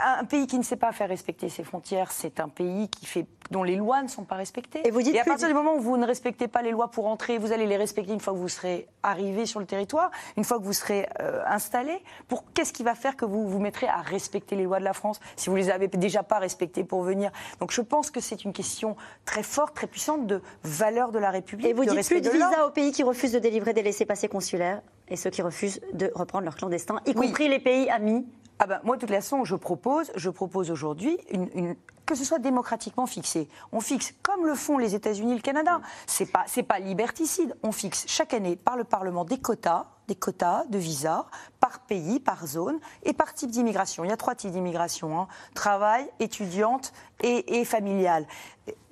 [0.05, 3.27] Un pays qui ne sait pas faire respecter ses frontières, c'est un pays qui fait,
[3.51, 4.87] dont les lois ne sont pas respectées.
[4.87, 7.07] Et, vous dites à partir du moment où vous ne respectez pas les lois pour
[7.07, 10.45] entrer, vous allez les respecter une fois que vous serez arrivé sur le territoire, une
[10.45, 12.03] fois que vous serez euh, installé.
[12.29, 14.93] Pour qu'est-ce qui va faire que vous vous mettrez à respecter les lois de la
[14.93, 17.31] France si vous les avez déjà pas respectées pour venir?
[17.61, 21.31] Donc je pense que c'est une question très forte, très puissante de valeur de la
[21.31, 21.69] République.
[21.69, 24.83] Et vous dites plus de, visa aux pays qui refusent de délivrer des laissés-passer consulaires
[25.09, 28.27] et ceux qui refusent de reprendre leurs clandestins, y compris les pays amis
[28.59, 31.77] ah ben, moi, de toute façon, je propose, je propose aujourd'hui une,
[32.09, 33.49] que ce soit démocratiquement fixé.
[33.71, 35.81] On fixe, comme le font les États-Unis et le Canada.
[36.07, 37.55] C'est pas, c'est pas liberticide.
[37.63, 41.27] On fixe chaque année par le Parlement des quotas, des quotas de visas
[41.61, 44.05] par pays, par zone et par type d'immigration.
[44.05, 45.29] Il y a trois types d'immigration hein.
[45.55, 48.27] travail, étudiante et, et familiale.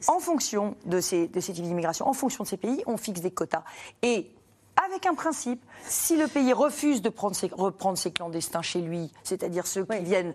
[0.08, 3.22] En fonction de ces, de ces types d'immigration, en fonction de ces pays, on fixe
[3.22, 3.64] des quotas.
[4.02, 4.30] Et
[4.84, 5.62] avec un principe.
[5.84, 10.34] Si le pays refuse de prendre reprendre ses clandestins chez lui, c'est-à-dire ceux qui viennent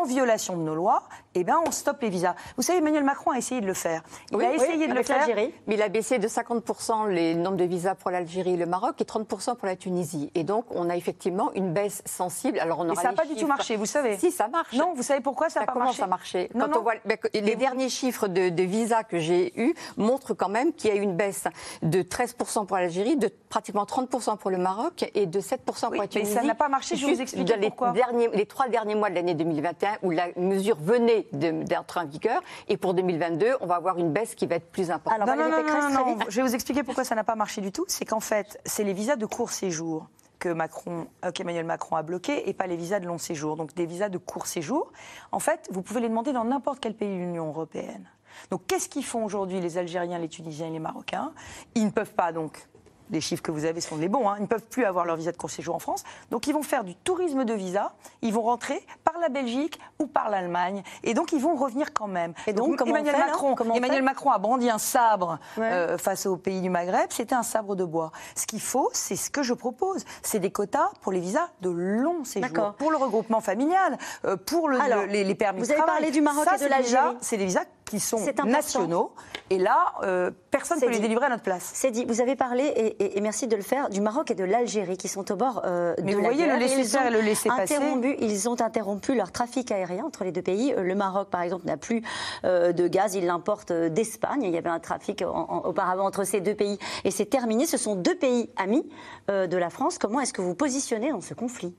[0.00, 1.02] en violation de nos lois,
[1.34, 2.34] eh ben, on stoppe les visas.
[2.56, 4.02] Vous savez, Emmanuel Macron a essayé de le faire.
[4.32, 5.26] Il a essayé de le faire.
[5.66, 9.00] Mais il a baissé de 50% les nombres de visas pour l'Algérie et le Maroc
[9.00, 10.30] et 30% pour la Tunisie.
[10.34, 12.58] Et donc, on a effectivement une baisse sensible.
[12.58, 14.18] Alors, on aura ça n'a pas du tout marché, vous savez.
[14.18, 14.74] Si, ça marche.
[14.74, 17.56] Non, vous savez pourquoi ça n'a pas marché ça marché Quand on voit ben, les
[17.56, 21.16] derniers chiffres de, visas que j'ai eus montrent quand même qu'il y a eu une
[21.16, 21.44] baisse
[21.82, 26.06] de 13% pour l'Algérie, de pratiquement 30% pour le Maroc et de 7% pour la
[26.06, 26.34] Tunisie.
[26.34, 27.90] Mais ça n'a pas marché, je vous explique pourquoi.
[27.92, 32.42] Derniers, les trois derniers mois de l'année 2021, où la mesure venait d'être en vigueur.
[32.68, 35.28] Et pour 2022, on va avoir une baisse qui va être plus importante.
[35.28, 37.84] Alors, non, non, non, je vais vous expliquer pourquoi ça n'a pas marché du tout.
[37.88, 42.02] C'est qu'en fait, c'est les visas de court séjour que Macron, euh, qu'Emmanuel Macron a
[42.02, 43.56] bloqué et pas les visas de long séjour.
[43.56, 44.90] Donc des visas de court séjour.
[45.32, 48.08] En fait, vous pouvez les demander dans n'importe quel pays de l'Union européenne.
[48.50, 51.32] Donc qu'est-ce qu'ils font aujourd'hui les Algériens, les Tunisiens et les Marocains?
[51.74, 52.66] Ils ne peuvent pas donc
[53.10, 54.36] les chiffres que vous avez sont les bons, hein.
[54.38, 56.04] ils ne peuvent plus avoir leur visa de court séjour en France.
[56.30, 57.92] Donc ils vont faire du tourisme de visa,
[58.22, 60.82] ils vont rentrer par la Belgique ou par l'Allemagne.
[61.02, 62.34] Et donc ils vont revenir quand même.
[62.46, 66.70] Et donc, Emmanuel, Macron, Emmanuel Macron a brandi un sabre euh, face aux pays du
[66.70, 68.12] Maghreb, c'était un sabre de bois.
[68.34, 71.70] Ce qu'il faut, c'est ce que je propose, c'est des quotas pour les visas de
[71.70, 76.20] long séjour, pour le regroupement familial, euh, pour le, les, permis vous avez parlé du
[76.20, 77.16] Maroc et de l'Algérie.
[77.20, 79.12] C'est des visas qui sont nationaux.
[79.52, 81.72] Et là, euh, personne ne peut les délivrer à notre place.
[81.74, 82.04] C'est dit.
[82.04, 85.30] Vous avez parlé, et, merci de le faire, du Maroc et de l'Algérie qui sont
[85.32, 87.74] au bord euh, Mais vous voyez, le laisser-faire et le laisser-passer.
[88.20, 90.72] Ils ont interrompu leur trafic aérien entre les deux pays.
[90.72, 92.02] Euh, le Maroc, par exemple, n'a plus
[92.44, 93.16] de gaz.
[93.16, 94.44] Il l'importe d'Espagne.
[94.44, 96.78] Il y avait un trafic auparavant entre ces deux pays.
[97.02, 97.66] Et c'est terminé.
[97.66, 98.88] Ce sont deux pays amis
[99.28, 99.98] de la France.
[99.98, 101.74] Comment est-ce que vous positionnez dans ce conflit?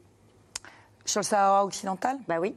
[1.05, 2.17] Sur le Sahara occidental?
[2.27, 2.53] Bah oui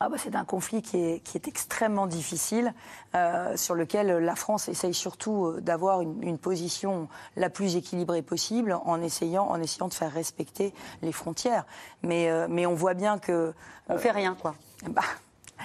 [0.00, 2.72] ah bah c'est un conflit qui est, qui est extrêmement difficile,
[3.14, 8.22] euh, sur lequel la France essaye surtout euh, d'avoir une, une, position la plus équilibrée
[8.22, 10.72] possible en essayant, en essayant de faire respecter
[11.02, 11.64] les frontières.
[12.02, 13.52] Mais, euh, mais on voit bien que...
[13.88, 14.54] On fait rien, quoi.
[14.88, 15.02] Bah,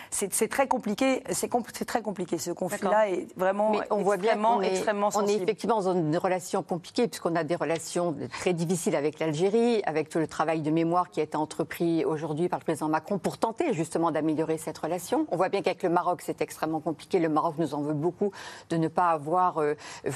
[0.09, 1.23] c'est très compliqué.
[1.31, 2.37] C'est très compliqué.
[2.37, 5.43] Ce conflit-là est vraiment Mais on voit bien extrêmement, extrêmement On est sensible.
[5.43, 10.19] effectivement dans une relation compliquée puisqu'on a des relations très difficiles avec l'Algérie, avec tout
[10.19, 13.73] le travail de mémoire qui a été entrepris aujourd'hui par le président Macron pour tenter
[13.73, 15.25] justement d'améliorer cette relation.
[15.31, 17.19] On voit bien qu'avec le Maroc, c'est extrêmement compliqué.
[17.19, 18.31] Le Maroc nous en veut beaucoup
[18.69, 19.75] de ne pas avoir euh,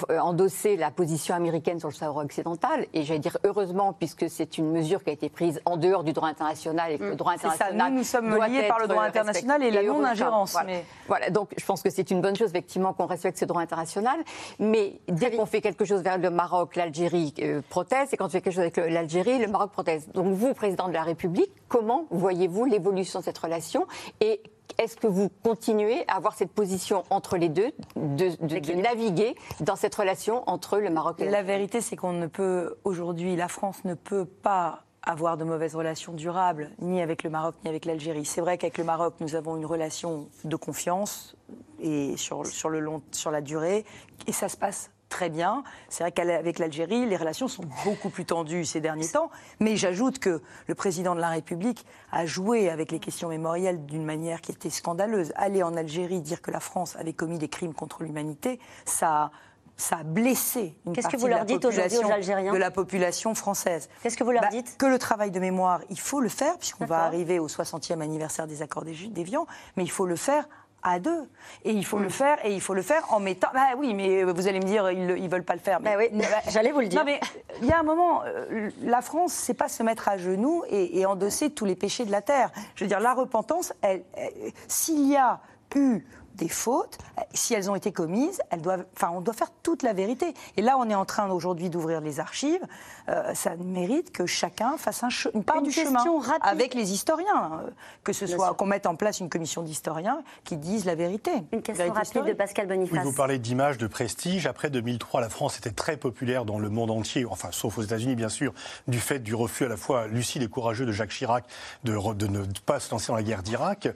[0.09, 2.85] euh, endossé la position américaine sur le Sahara occidental.
[2.93, 6.13] Et j'allais dire heureusement, puisque c'est une mesure qui a été prise en dehors du
[6.13, 7.33] droit international et que le droit.
[7.37, 7.53] C'est ça.
[7.53, 7.91] international.
[7.91, 10.67] Nous, nous sommes liés par le droit international et la non-ingérence, Voilà.
[10.67, 13.61] mais- Voilà, donc je pense que c'est une bonne chose, effectivement, qu'on respecte ce droit
[13.61, 14.19] international.
[14.59, 18.29] Mais dès qu'on fait quelque chose vers le Maroc, l'Algérie euh, proteste, et quand on
[18.29, 20.13] fait quelque chose avec l'Algérie, le Maroc proteste.
[20.13, 23.87] Donc vous, président de la République, comment voyez-vous l'évolution de cette relation
[24.21, 24.41] Et
[24.79, 29.35] est-ce que vous continuez à avoir cette position entre les deux, de, de- de naviguer
[29.61, 31.47] dans cette relation entre le Maroc et La l'Algérie?
[31.57, 36.11] vérité, c'est qu'on ne peut, aujourd'hui, la France ne peut pas avoir de mauvaises relations
[36.11, 38.25] durables, ni avec le Maroc, ni avec l'Algérie.
[38.25, 41.35] C'est vrai qu'avec le Maroc, nous avons une relation de confiance,
[41.79, 43.85] et sur, sur, le long, sur la durée,
[44.27, 45.63] et ça se passe très bien.
[45.87, 49.31] C'est vrai qu'avec l'Algérie, les relations sont beaucoup plus tendues ces derniers temps,
[49.61, 54.03] mais j'ajoute que le président de la République a joué avec les questions mémorielles d'une
[54.03, 55.31] manière qui était scandaleuse.
[55.35, 59.31] Aller en Algérie dire que la France avait commis des crimes contre l'humanité, ça
[59.77, 62.13] ça a blessé une Qu'est-ce que partie vous de leur la dites aujourd'hui aux population-
[62.15, 63.89] Algériens de la population française.
[64.01, 66.57] Qu'est-ce que vous leur Bah, dites Que le travail de mémoire, il faut le faire,
[66.57, 70.47] puisqu'on va arriver au 60e anniversaire des accords d'Évian, mais il faut le faire
[70.83, 71.27] à deux.
[71.65, 71.83] Et il Hmm.
[71.83, 73.49] faut le faire, et il faut le faire en mettant.
[73.53, 75.79] Bah oui, mais vous allez me dire, ils ne veulent pas le faire.
[75.81, 75.95] Mais...
[75.95, 76.99] Bah oui, j'allais vous le dire.
[76.99, 77.19] Non, mais
[77.61, 80.99] il y a un moment, euh, la France, c'est pas se mettre à genoux et,
[80.99, 82.51] et endosser tous les péchés de la terre.
[82.75, 84.33] Je veux dire, la repentance, elle- elle-
[84.67, 85.39] s'il y a
[85.75, 86.01] eu
[86.37, 89.83] des fautes, euh, si elles ont été commises, elles doivent, enfin, on doit faire toute
[89.83, 90.33] la vérité.
[90.55, 92.61] Et là, on est en train aujourd'hui d'ouvrir les archives.
[93.09, 96.41] Euh, ça mérite que chacun fasse un une part Une du chemin rapide.
[96.41, 97.69] avec les historiens, euh,
[98.03, 101.31] que ce soit qu'on mette en place une commission d'historiens qui disent la vérité.
[101.51, 102.37] Une question Vérité rapide de historique.
[102.37, 103.03] Pascal Oui, Boniface.
[103.05, 104.45] vous parlez d'image, de prestige.
[104.47, 108.15] Après 2003, la France était très populaire dans le monde entier, enfin, sauf aux États-Unis,
[108.15, 108.53] bien sûr,
[108.87, 111.45] du fait du refus à la fois lucide et courageux de Jacques Chirac
[111.83, 113.87] de, de ne pas se lancer dans la guerre d'Irak.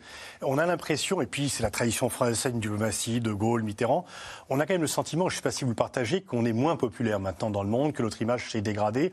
[0.42, 4.06] On a l'impression, et puis c'est la tradition française, une diplomatie, de Gaulle, Mitterrand,
[4.50, 6.46] on a quand même le sentiment, je ne sais pas si vous le partagez, qu'on
[6.46, 9.12] est moins populaire maintenant dans le monde, que notre image s'est dégradée,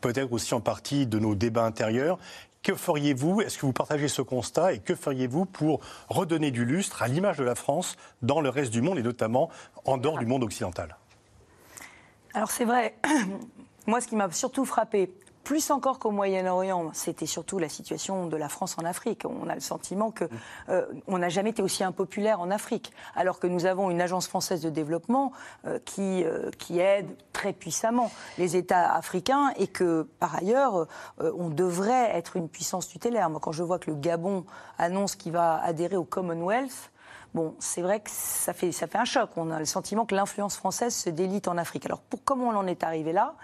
[0.00, 2.18] peut-être aussi en partie de nos débats intérieurs.
[2.62, 3.40] Que feriez-vous?
[3.40, 4.74] Est-ce que vous partagez ce constat?
[4.74, 8.70] Et que feriez-vous pour redonner du lustre à l'image de la France dans le reste
[8.70, 9.48] du monde et notamment
[9.86, 10.96] en dehors du monde occidental?
[12.34, 12.94] Alors c'est vrai,
[13.86, 15.10] moi ce qui m'a surtout frappé,
[15.50, 19.24] plus encore qu'au Moyen-Orient, c'était surtout la situation de la France en Afrique.
[19.28, 20.24] On a le sentiment que
[20.68, 24.28] euh, on n'a jamais été aussi impopulaire en Afrique, alors que nous avons une agence
[24.28, 25.32] française de développement
[25.66, 30.86] euh, qui, euh, qui aide très puissamment les États africains et que par ailleurs
[31.18, 33.28] on devrait être une puissance tutélaire.
[33.28, 34.44] Moi, quand je vois que le Gabon
[34.78, 36.92] annonce qu'il va adhérer au Commonwealth,
[37.32, 39.30] Bon, c'est vrai que ça fait, ça fait un choc.
[39.36, 41.86] On a le sentiment que l'influence française se délite en Afrique.
[41.86, 43.34] Alors, pour comment on en est arrivé là?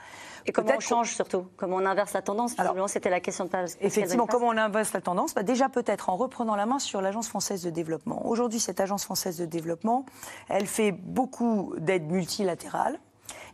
[0.47, 3.51] Et comment on change surtout Comment on inverse la tendance Visiblement, c'était la question de
[3.51, 5.35] Pascal Effectivement, comment on inverse la tendance?
[5.35, 8.27] Bah, Déjà, peut-être en reprenant la main sur l'Agence française de développement.
[8.27, 10.07] Aujourd'hui, cette Agence française de développement,
[10.49, 12.99] elle fait beaucoup d'aides multilatérales.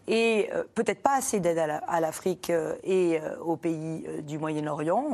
[0.09, 4.05] Et euh, peut-être pas assez d'aide à la- à l'Afrique euh, et euh, aux pays
[4.22, 5.05] du Moyen-Orient.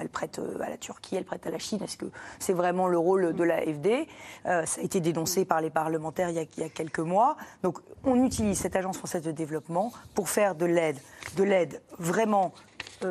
[0.00, 1.80] Elle prête à la Turquie, elle prête à la Chine.
[1.82, 2.06] Est-ce que
[2.38, 4.06] c'est vraiment le rôle de l'AFD
[4.44, 7.36] Ça a été dénoncé par les parlementaires il y, a, quelques mois.
[7.62, 10.98] Donc on utilise cette agence française de développement pour faire de l'aide,
[11.36, 12.52] de l'aide vraiment,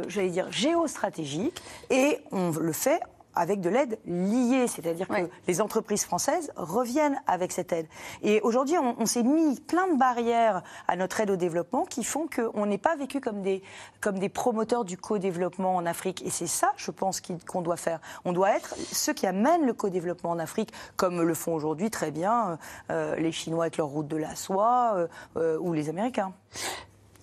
[0.07, 1.61] j'allais dire, géostratégique.
[1.89, 2.99] Et on le fait
[3.35, 7.87] avec de l'aide liée, c'est-à-dire que les entreprises françaises reviennent avec cette aide.
[8.21, 12.03] Et aujourd'hui, on, on s'est mis plein de barrières à notre aide au développement qui
[12.03, 13.63] font qu'on n'est pas vécu comme des,
[14.01, 16.25] comme des promoteurs du co-développement en Afrique.
[16.25, 17.99] Et c'est ça, je pense, qu'on doit faire.
[18.25, 22.11] On doit être ceux qui amènent le co-développement en Afrique, comme le font aujourd'hui très
[22.11, 22.57] bien
[22.89, 25.07] euh, les Chinois avec leur route de la soie euh,
[25.37, 26.33] euh, ou les Américains.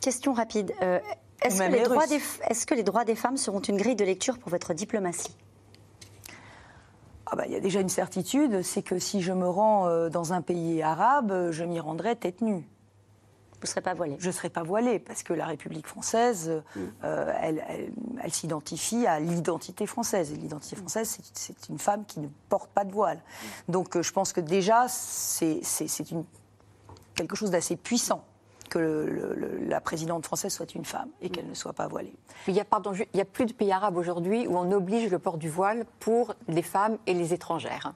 [0.01, 0.73] Question rapide.
[0.83, 1.01] Euh,
[1.43, 2.09] Est-ce que, même les les droits Russes.
[2.11, 5.37] des, est-ce que les droits des femmes seront une grille de lecture pour votre diplomatie?
[7.27, 10.09] Ah bah, Il y a déjà une certitude, c'est que si je me rends euh,
[10.09, 12.69] dans un pays arabe, euh, je m'y rendrai tête nue.
[13.55, 16.63] Vous ne serez pas voilée Je ne serai pas voilée, parce que la République française,
[17.05, 20.31] euh, elle, elle- elle s'identifie à l'identité française.
[20.33, 23.19] Et l'identité française, c'est- une femme qui ne porte pas de voile.
[23.69, 25.63] Donc euh, je pense que déjà, c'est
[27.15, 28.23] quelque chose d'assez puissant
[28.69, 31.87] que le- le- le- la présidente française soit une femme et qu'elle ne soit pas
[31.89, 32.15] voilée.
[32.49, 35.85] Il y a, plus de pays arabes aujourd'hui où on oblige le port du voile
[36.01, 37.93] pour les femmes et les étrangères.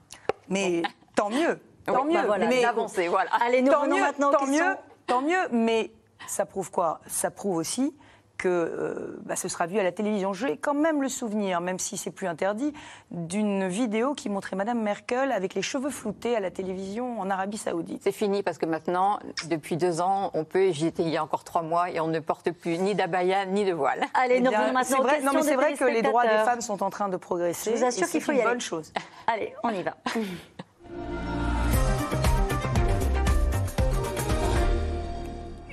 [0.49, 0.81] Mais
[1.15, 2.19] tant mieux, tant Oui, mieux.
[2.21, 3.29] bah voilà, mais d'avancée, voilà.
[3.45, 4.75] Allez, nous tant mieux, maintenant tant mieux,
[5.07, 5.91] tant mieux, mais
[6.27, 6.99] ça prouve quoi?
[7.07, 7.95] Ça prouve aussi
[8.41, 10.33] que euh, bah, ce sera vu à la télévision.
[10.33, 12.73] J'ai quand même le souvenir, même si c'est plus interdit,
[13.11, 17.57] d'une vidéo qui montrait Madame Merkel avec les cheveux floutés à la télévision en Arabie
[17.57, 18.01] Saoudite.
[18.03, 21.23] C'est fini parce que maintenant, depuis deux ans, on peut, j'y étais il y a
[21.23, 24.05] encore trois mois, et on ne porte plus ni d'abaya ni de voile.
[24.15, 26.81] Allez, eh maintenant c'est vrai, non, mais c'est vrai que les droits des femmes sont
[26.81, 27.71] en train de progresser.
[27.71, 28.41] Je vous assure qu'il faut y aller.
[28.41, 28.91] C'est une bonne chose.
[29.27, 29.95] Allez, on y va.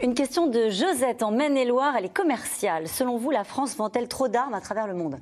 [0.00, 2.86] Une question de Josette en Maine-et-Loire, elle est commerciale.
[2.86, 5.18] Selon vous, la France vend-elle trop d'armes à travers le monde?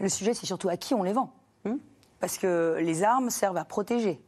[0.00, 1.32] Le sujet, c'est surtout à qui on les vend.
[1.64, 1.76] Hmm?
[2.20, 4.20] Parce que les armes servent à protéger.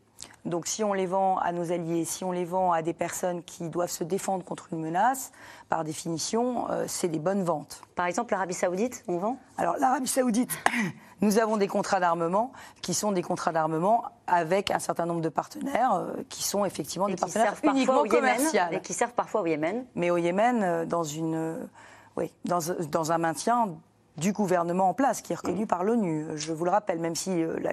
[0.45, 3.43] Donc si on les vend à nos alliés, si on les vend à des personnes
[3.45, 5.31] qui doivent se défendre contre une menace,
[5.69, 7.83] par définition, euh, c'est des bonnes ventes.
[7.95, 9.37] Par exemple, l'Arabie saoudite, on vend?
[9.57, 10.51] Alors l'Arabie saoudite,
[11.21, 15.29] nous avons des contrats d'armement qui sont des contrats d'armement avec un certain nombre de
[15.29, 18.61] partenaires euh, qui sont effectivement des partenaires uniquement commerciaux.
[18.73, 19.85] Et qui servent parfois au Yémen.
[19.95, 21.69] Mais au Yémen, euh, dans, une,
[22.17, 22.59] oui, dans,
[22.91, 23.77] dans un maintien
[24.17, 26.27] du gouvernement en place, qui est reconnu par l'ONU.
[26.35, 27.73] Je vous le rappelle, même si la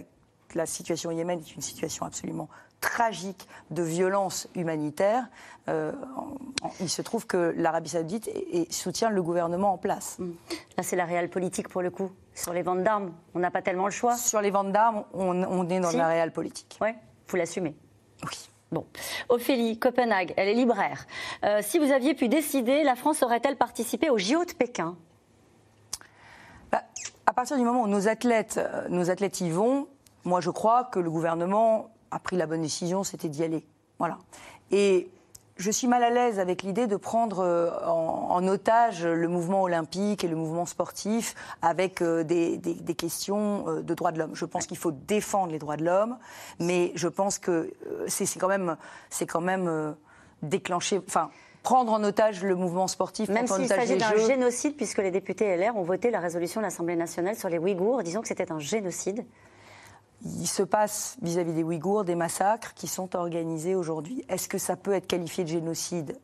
[0.56, 2.50] la situation au Yémen est une situation absolument
[2.82, 5.26] tragique de violence humanitaire.
[5.68, 5.92] Euh,
[6.80, 8.30] il se trouve que l'Arabie saoudite
[8.72, 10.18] soutient le gouvernement en place.
[10.20, 10.32] Mm.
[10.78, 12.12] Là, c'est la réelle politique pour le coup.
[12.34, 14.16] Sur les ventes d'armes, on n'a pas tellement le choix.
[14.16, 16.80] Sur les ventes d'armes, on, est dans la réelle politique.
[16.82, 16.90] Oui,
[17.28, 17.76] vous l'assumez.
[18.24, 18.50] Oui.
[18.72, 18.86] Bon.
[19.30, 21.06] Ophélie, Copenhague, elle est libraire.
[21.44, 24.96] Euh, si vous aviez pu décider, la France aurait-elle participé au JO de Pékin?
[26.72, 26.84] Bah,
[27.26, 29.88] À partir du moment où nos athlètes, euh, nos athlètes y vont,
[30.30, 33.66] moi, je crois que le gouvernement a pris la bonne décision, c'était d'y aller.
[33.98, 34.20] Voilà.
[34.72, 35.10] Et
[35.58, 40.24] je suis mal à l'aise avec l'idée de prendre euh, en, otage le mouvement olympique
[40.24, 44.36] et le mouvement sportif avec euh, des, questions euh, de droits de l'homme.
[44.36, 46.18] Je pense qu'il faut défendre les droits de l'homme,
[46.60, 47.74] mais je pense que
[48.08, 48.78] c'est quand même,
[49.10, 49.96] c'est quand même
[50.44, 51.02] déclencher.
[51.08, 51.32] Enfin,
[51.64, 53.30] prendre en otage le mouvement sportif.
[53.30, 56.96] Même s'il s'agit d'un génocide, puisque les députés LR ont voté la résolution de l'Assemblée
[56.96, 59.26] nationale sur les Ouïghours, disant que c'était un génocide
[60.26, 64.24] il se passe vis-à-vis des Ouïghours des massacres qui sont organisés aujourd'hui.
[64.30, 66.18] Est-ce que ça peut être qualifié de génocide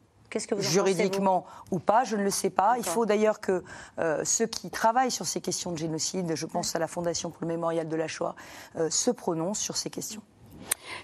[0.45, 2.75] que vous juridiquement ou pas, je ne le sais pas.
[2.77, 3.63] Il faut d'ailleurs que
[3.99, 7.41] euh, ceux qui travaillent sur ces questions de génocide, je pense à la Fondation pour
[7.41, 8.35] le mémorial de la Shoah,
[8.75, 10.21] euh, se prononcent sur ces questions.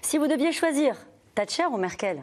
[0.02, 0.96] Si vous deviez choisir
[1.34, 2.22] Thatcher ou Merkel?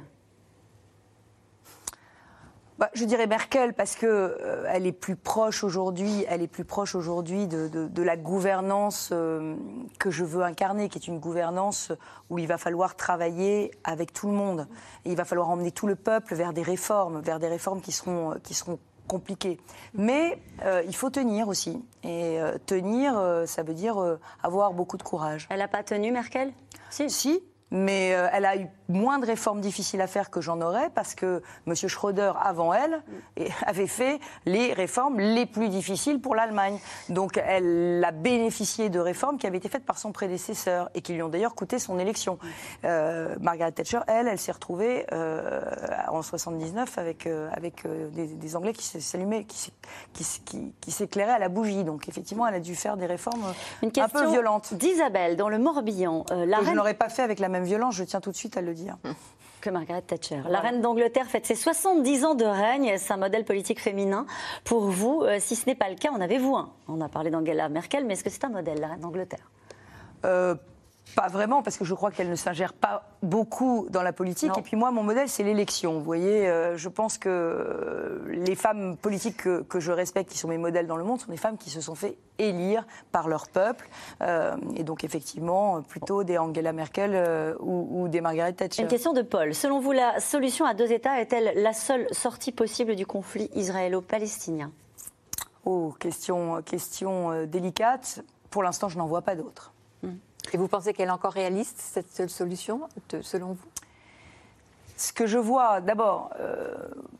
[2.80, 6.63] Bah, je dirais Merkel parce que euh, elle est plus proche aujourd'hui, elle est plus
[6.63, 9.55] proche aujourd'hui de, la gouvernance euh,
[9.99, 11.91] que je veux incarner, qui est une gouvernance
[12.30, 14.67] où il va falloir travailler avec tout le monde.
[15.03, 17.91] Et il va falloir emmener tout le peuple vers des réformes, vers des réformes qui
[17.91, 19.59] seront, qui seront compliquées.
[19.93, 21.84] Mais euh, il faut tenir aussi.
[22.03, 25.47] Et tenir, ça veut dire avoir beaucoup de courage.
[25.49, 26.53] Elle n'a pas tenu, Merkel?
[26.89, 27.09] Si.
[27.09, 30.90] Si, mais euh, elle a eu moins de réformes difficiles à faire que j'en aurais
[30.90, 31.76] parce que M.
[31.76, 33.02] Schröder, avant elle,
[33.66, 36.80] avait fait les réformes les plus difficiles pour l'Allemagne.
[37.08, 41.14] Donc elle a bénéficié de réformes qui avaient été faites par son prédécesseur et qui
[41.14, 42.40] lui ont d'ailleurs coûté son élection.
[42.84, 45.62] Euh, Margaret Thatcher, elle, elle s'est retrouvée euh,
[46.10, 49.72] en 79 avec, avec des, Anglais qui s'allumaient, qui,
[50.14, 51.84] qui, qui, s'éclairaient à la bougie.
[51.84, 54.74] Donc effectivement, elle a dû faire des réformes Une un peu violentes.
[54.74, 56.70] D'Isabelle, dans le Morbihan, la reine...
[56.70, 58.74] Je n'aurais pas fait avec la même violence, je tiens tout de suite à le
[58.74, 58.78] dire.
[59.61, 60.41] Que Margaret Thatcher.
[60.47, 62.93] La reine d'Angleterre fête ses 70 ans de règne.
[62.97, 64.25] C'est un modèle politique féminin.
[64.63, 66.69] Pour vous, euh, si ce n'est pas le cas, en avez-vous un?
[66.88, 69.51] On a parlé d'Angela Merkel, mais est-ce que c'est un modèle, la reine d'Angleterre?
[70.23, 70.55] Euh,
[71.16, 74.57] pas vraiment, parce que je crois qu'elle ne s'ingère pas beaucoup dans la politique.
[74.57, 75.93] Et puis moi, mon modèle, c'est l'élection.
[75.93, 80.47] Vous voyez, euh, je pense que euh, les femmes politiques que, je respecte, qui sont
[80.47, 83.47] mes modèles dans le monde, sont des femmes qui se sont fait élire par leur
[83.47, 83.89] peuple.
[84.22, 88.82] Euh, et donc, effectivement, plutôt des Angela Merkel ou, ou, des Margaret Thatcher.
[88.82, 89.53] Une question de Paul.
[89.53, 94.72] Selon vous, la solution à deux États est-elle la seule sortie possible du conflit israélo-palestinien?
[95.66, 98.22] Oh, question, question délicate.
[98.49, 99.74] Pour l'instant, je n'en vois pas d'autre.
[100.54, 102.88] Et vous pensez qu'elle est encore réaliste, cette seule solution,
[103.22, 103.68] selon vous?
[105.00, 106.76] Ce que je vois, d'abord, euh,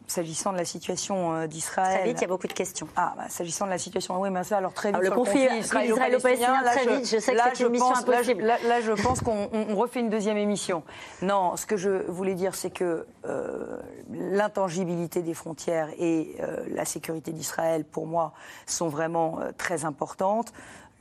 [0.06, 2.00] s'agissant de la situation euh, d'Israël.
[2.00, 2.90] Très vite, il y a beaucoup de questions.
[2.98, 5.02] Ah, bah, s'agissant de la situation, oui, mais ça, alors très vite.
[5.02, 8.44] le conflit israélo-palestinien, très vite, je sais que c'est une mission impossible.
[8.44, 10.84] Là, je pense qu'on refait une deuxième émission.
[11.22, 13.80] Non, ce que je voulais dire, c'est que euh,
[14.12, 16.36] l'intangibilité des frontières et
[16.68, 18.34] la sécurité d'Israël, pour moi,
[18.66, 20.52] sont vraiment très importantes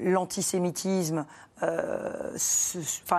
[0.01, 1.27] l'antisémitisme,
[1.63, 2.37] euh,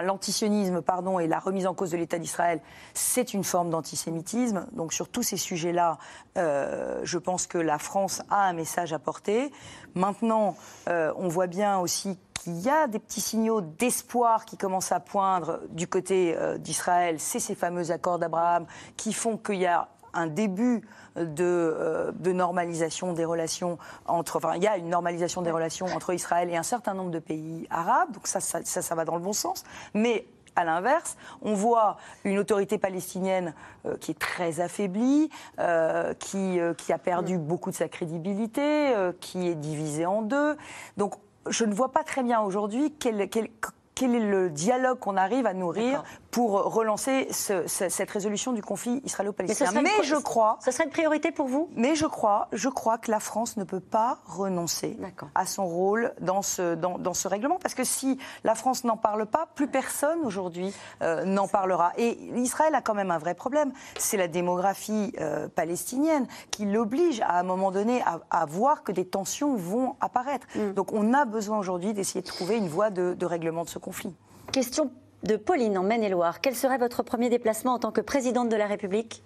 [0.01, 2.61] l'antisionisme, pardon, et la remise en cause de l'État d'Israël,
[2.93, 4.65] c'est une forme d'antisémitisme.
[4.71, 5.97] Donc sur tous ces sujets-là,
[6.37, 9.51] euh, je pense que la France a un message à porter.
[9.95, 10.55] Maintenant,
[10.87, 15.01] euh, on voit bien aussi qu'il y a des petits signaux d'espoir qui commencent à
[15.01, 17.19] poindre du côté d'Israël.
[17.19, 18.65] C'est ces fameux accords d'Abraham
[18.95, 20.81] qui font qu'il y a un début
[21.15, 24.37] de, de, normalisation des relations entre.
[24.37, 27.19] Enfin, il y a une normalisation des relations entre Israël et un certain nombre de
[27.19, 29.63] pays arabes, donc ça, ça, ça, va dans le bon sens.
[29.93, 33.53] Mais à l'inverse, on voit une autorité palestinienne
[33.85, 35.29] euh, qui est très affaiblie,
[35.59, 40.57] euh, qui, euh, qui, a perdu beaucoup de sa crédibilité, qui est divisée en deux.
[40.97, 41.15] Donc
[41.49, 43.49] je ne vois pas très bien aujourd'hui quel, quel,
[43.95, 49.81] quel est le dialogue qu'on arrive à nourrir pour relancer cette résolution du conflit israélo-palestinien.
[49.81, 50.59] Mais, je crois.
[50.63, 51.69] Ce serait une priorité pour vous?
[51.75, 54.97] Mais je crois, je crois que la France ne peut pas renoncer
[55.33, 57.57] à son rôle dans ce, dans, ce règlement.
[57.61, 61.93] Parce que si la France n'en parle pas, plus personne aujourd'hui euh, n'en parlera.
[61.97, 63.71] Et Israël a quand même un vrai problème.
[63.97, 69.05] C'est la démographie euh, palestinienne qui l'oblige à un moment donné à, voir que des
[69.05, 70.47] tensions vont apparaître.
[70.55, 70.73] Mm.
[70.73, 73.79] Donc on a besoin aujourd'hui d'essayer de trouver une voie de, de règlement de ce
[73.79, 74.13] conflit.
[74.51, 74.91] Question
[75.23, 76.41] de Pauline en Maine-et-Loire.
[76.41, 79.23] Quel serait votre premier déplacement en tant que présidente de la République?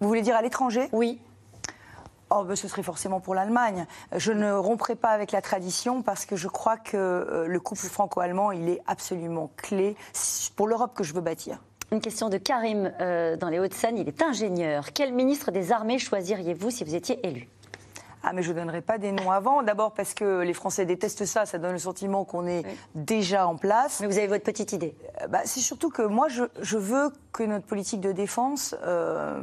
[0.00, 0.88] Vous voulez dire à l'étranger?
[0.92, 1.20] Oui.
[2.30, 3.86] Oh, ben, ce serait forcément pour l'Allemagne.
[4.16, 7.86] Je ne romprai pas avec la tradition parce que je crois que euh, le couple
[7.86, 9.96] franco-allemand, il est absolument clé
[10.54, 11.58] pour l'Europe que je veux bâtir.
[11.90, 13.98] Une question de Karim euh, dans les Hauts-de-Seine.
[13.98, 14.92] Il est ingénieur.
[14.94, 17.48] Quel ministre des Armées choisiriez-vous si vous étiez élu?
[18.22, 19.62] Ah, mais je ne donnerai pas des noms avant.
[19.62, 21.46] D'abord parce que les Français détestent ça.
[21.46, 22.64] Ça donne le sentiment qu'on est
[22.94, 24.00] déjà en place.
[24.00, 24.94] Mais vous avez votre petite idée.
[25.22, 29.40] Euh, bah, c'est surtout que moi, je, je, veux que notre politique de défense euh,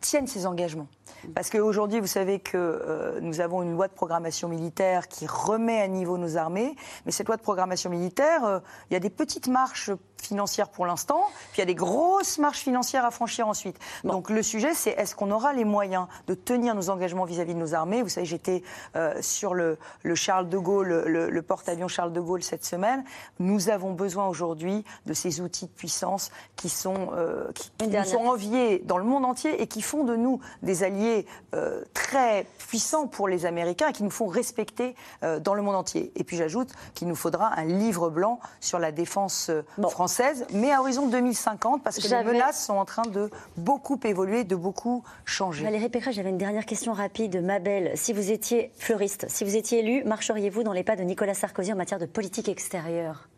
[0.00, 0.88] tienne ses engagements.
[1.34, 5.80] Parce qu'aujourd'hui, vous savez que euh, nous avons une loi de programmation militaire qui remet
[5.80, 6.76] à niveau nos armées.
[7.06, 9.90] Mais cette loi de programmation militaire, il y a des petites marches
[10.22, 13.78] financières pour l'instant, puis il y a des grosses marches financières à franchir ensuite.
[14.04, 17.58] Donc le sujet, c'est est-ce qu'on aura les moyens de tenir nos engagements vis-à-vis de
[17.58, 18.02] nos armées?
[18.02, 18.62] Vous savez, j'étais
[18.96, 19.78] euh, sur le,
[20.14, 23.04] Charles de Gaulle, le, porte-avions Charles de Gaulle cette semaine.
[23.38, 28.26] Nous avons besoin aujourd'hui de ces outils de puissance qui sont, euh, qui, nous sont
[28.26, 33.06] enviés dans le monde entier et qui font de nous des alliés euh, très puissants
[33.06, 34.94] pour les Américains et qui nous font respecter
[35.40, 36.12] dans le monde entier.
[36.16, 39.50] Et puis j'ajoute qu'il nous faudra un livre blanc sur la défense
[39.88, 44.44] française mais à horizon 2050, parce que les menaces sont en train de beaucoup évoluer,
[44.44, 45.64] de beaucoup changer.
[45.64, 47.42] Valérie Pécresse, j'avais une dernière question rapide.
[47.42, 51.34] Mabel, si vous étiez fleuriste, si vous étiez élu, marcheriez-vous dans les pas de Nicolas
[51.34, 53.28] Sarkozy en matière de politique extérieure?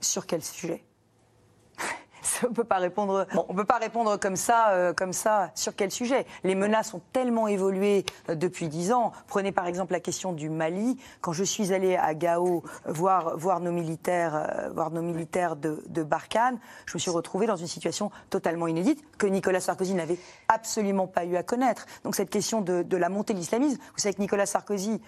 [0.00, 0.82] Sur quel sujet?
[2.48, 3.26] On peut pas répondre.
[3.48, 5.50] On peut pas répondre comme ça, euh, comme ça.
[5.54, 6.26] Sur quel sujet?
[6.44, 9.12] Les menaces ont tellement évolué euh, depuis dix ans.
[9.26, 10.98] Prenez par exemple la question du Mali.
[11.20, 15.82] Quand je suis allée à Gao voir voir nos militaires, euh, voir nos militaires de,
[15.88, 20.18] de Barkhane, je me suis retrouvée dans une situation totalement inédite que Nicolas Sarkozy n'avait
[20.48, 21.86] absolument pas eu à connaître.
[22.04, 23.78] Donc cette question de, de la montée de l'islamisme.
[23.78, 25.00] Vous savez que Nicolas Sarkozy,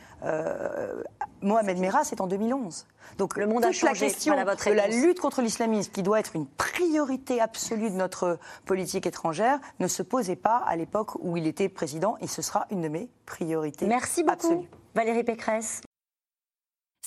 [1.43, 2.87] Mohamed Merah, c'est en 2011.
[3.19, 4.07] Donc le monde a changé.
[4.07, 8.39] La question de la lutte contre l'islamisme, qui doit être une priorité absolue de notre
[8.65, 12.67] politique étrangère, ne se posait pas à l'époque où il était président, et ce sera
[12.71, 13.87] une de mes priorités.
[13.87, 15.83] Merci beaucoup, Valérie Pécresse.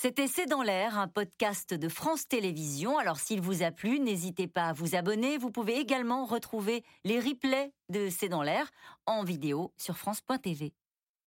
[0.03, 2.97] C'était C'est dans l'air, un podcast de France Télévisions.
[2.97, 5.37] Alors s'il vous a plu, n'hésitez pas à vous abonner.
[5.37, 8.69] Vous pouvez également retrouver les replays de C'est dans l'air
[9.05, 10.73] en vidéo sur France.tv.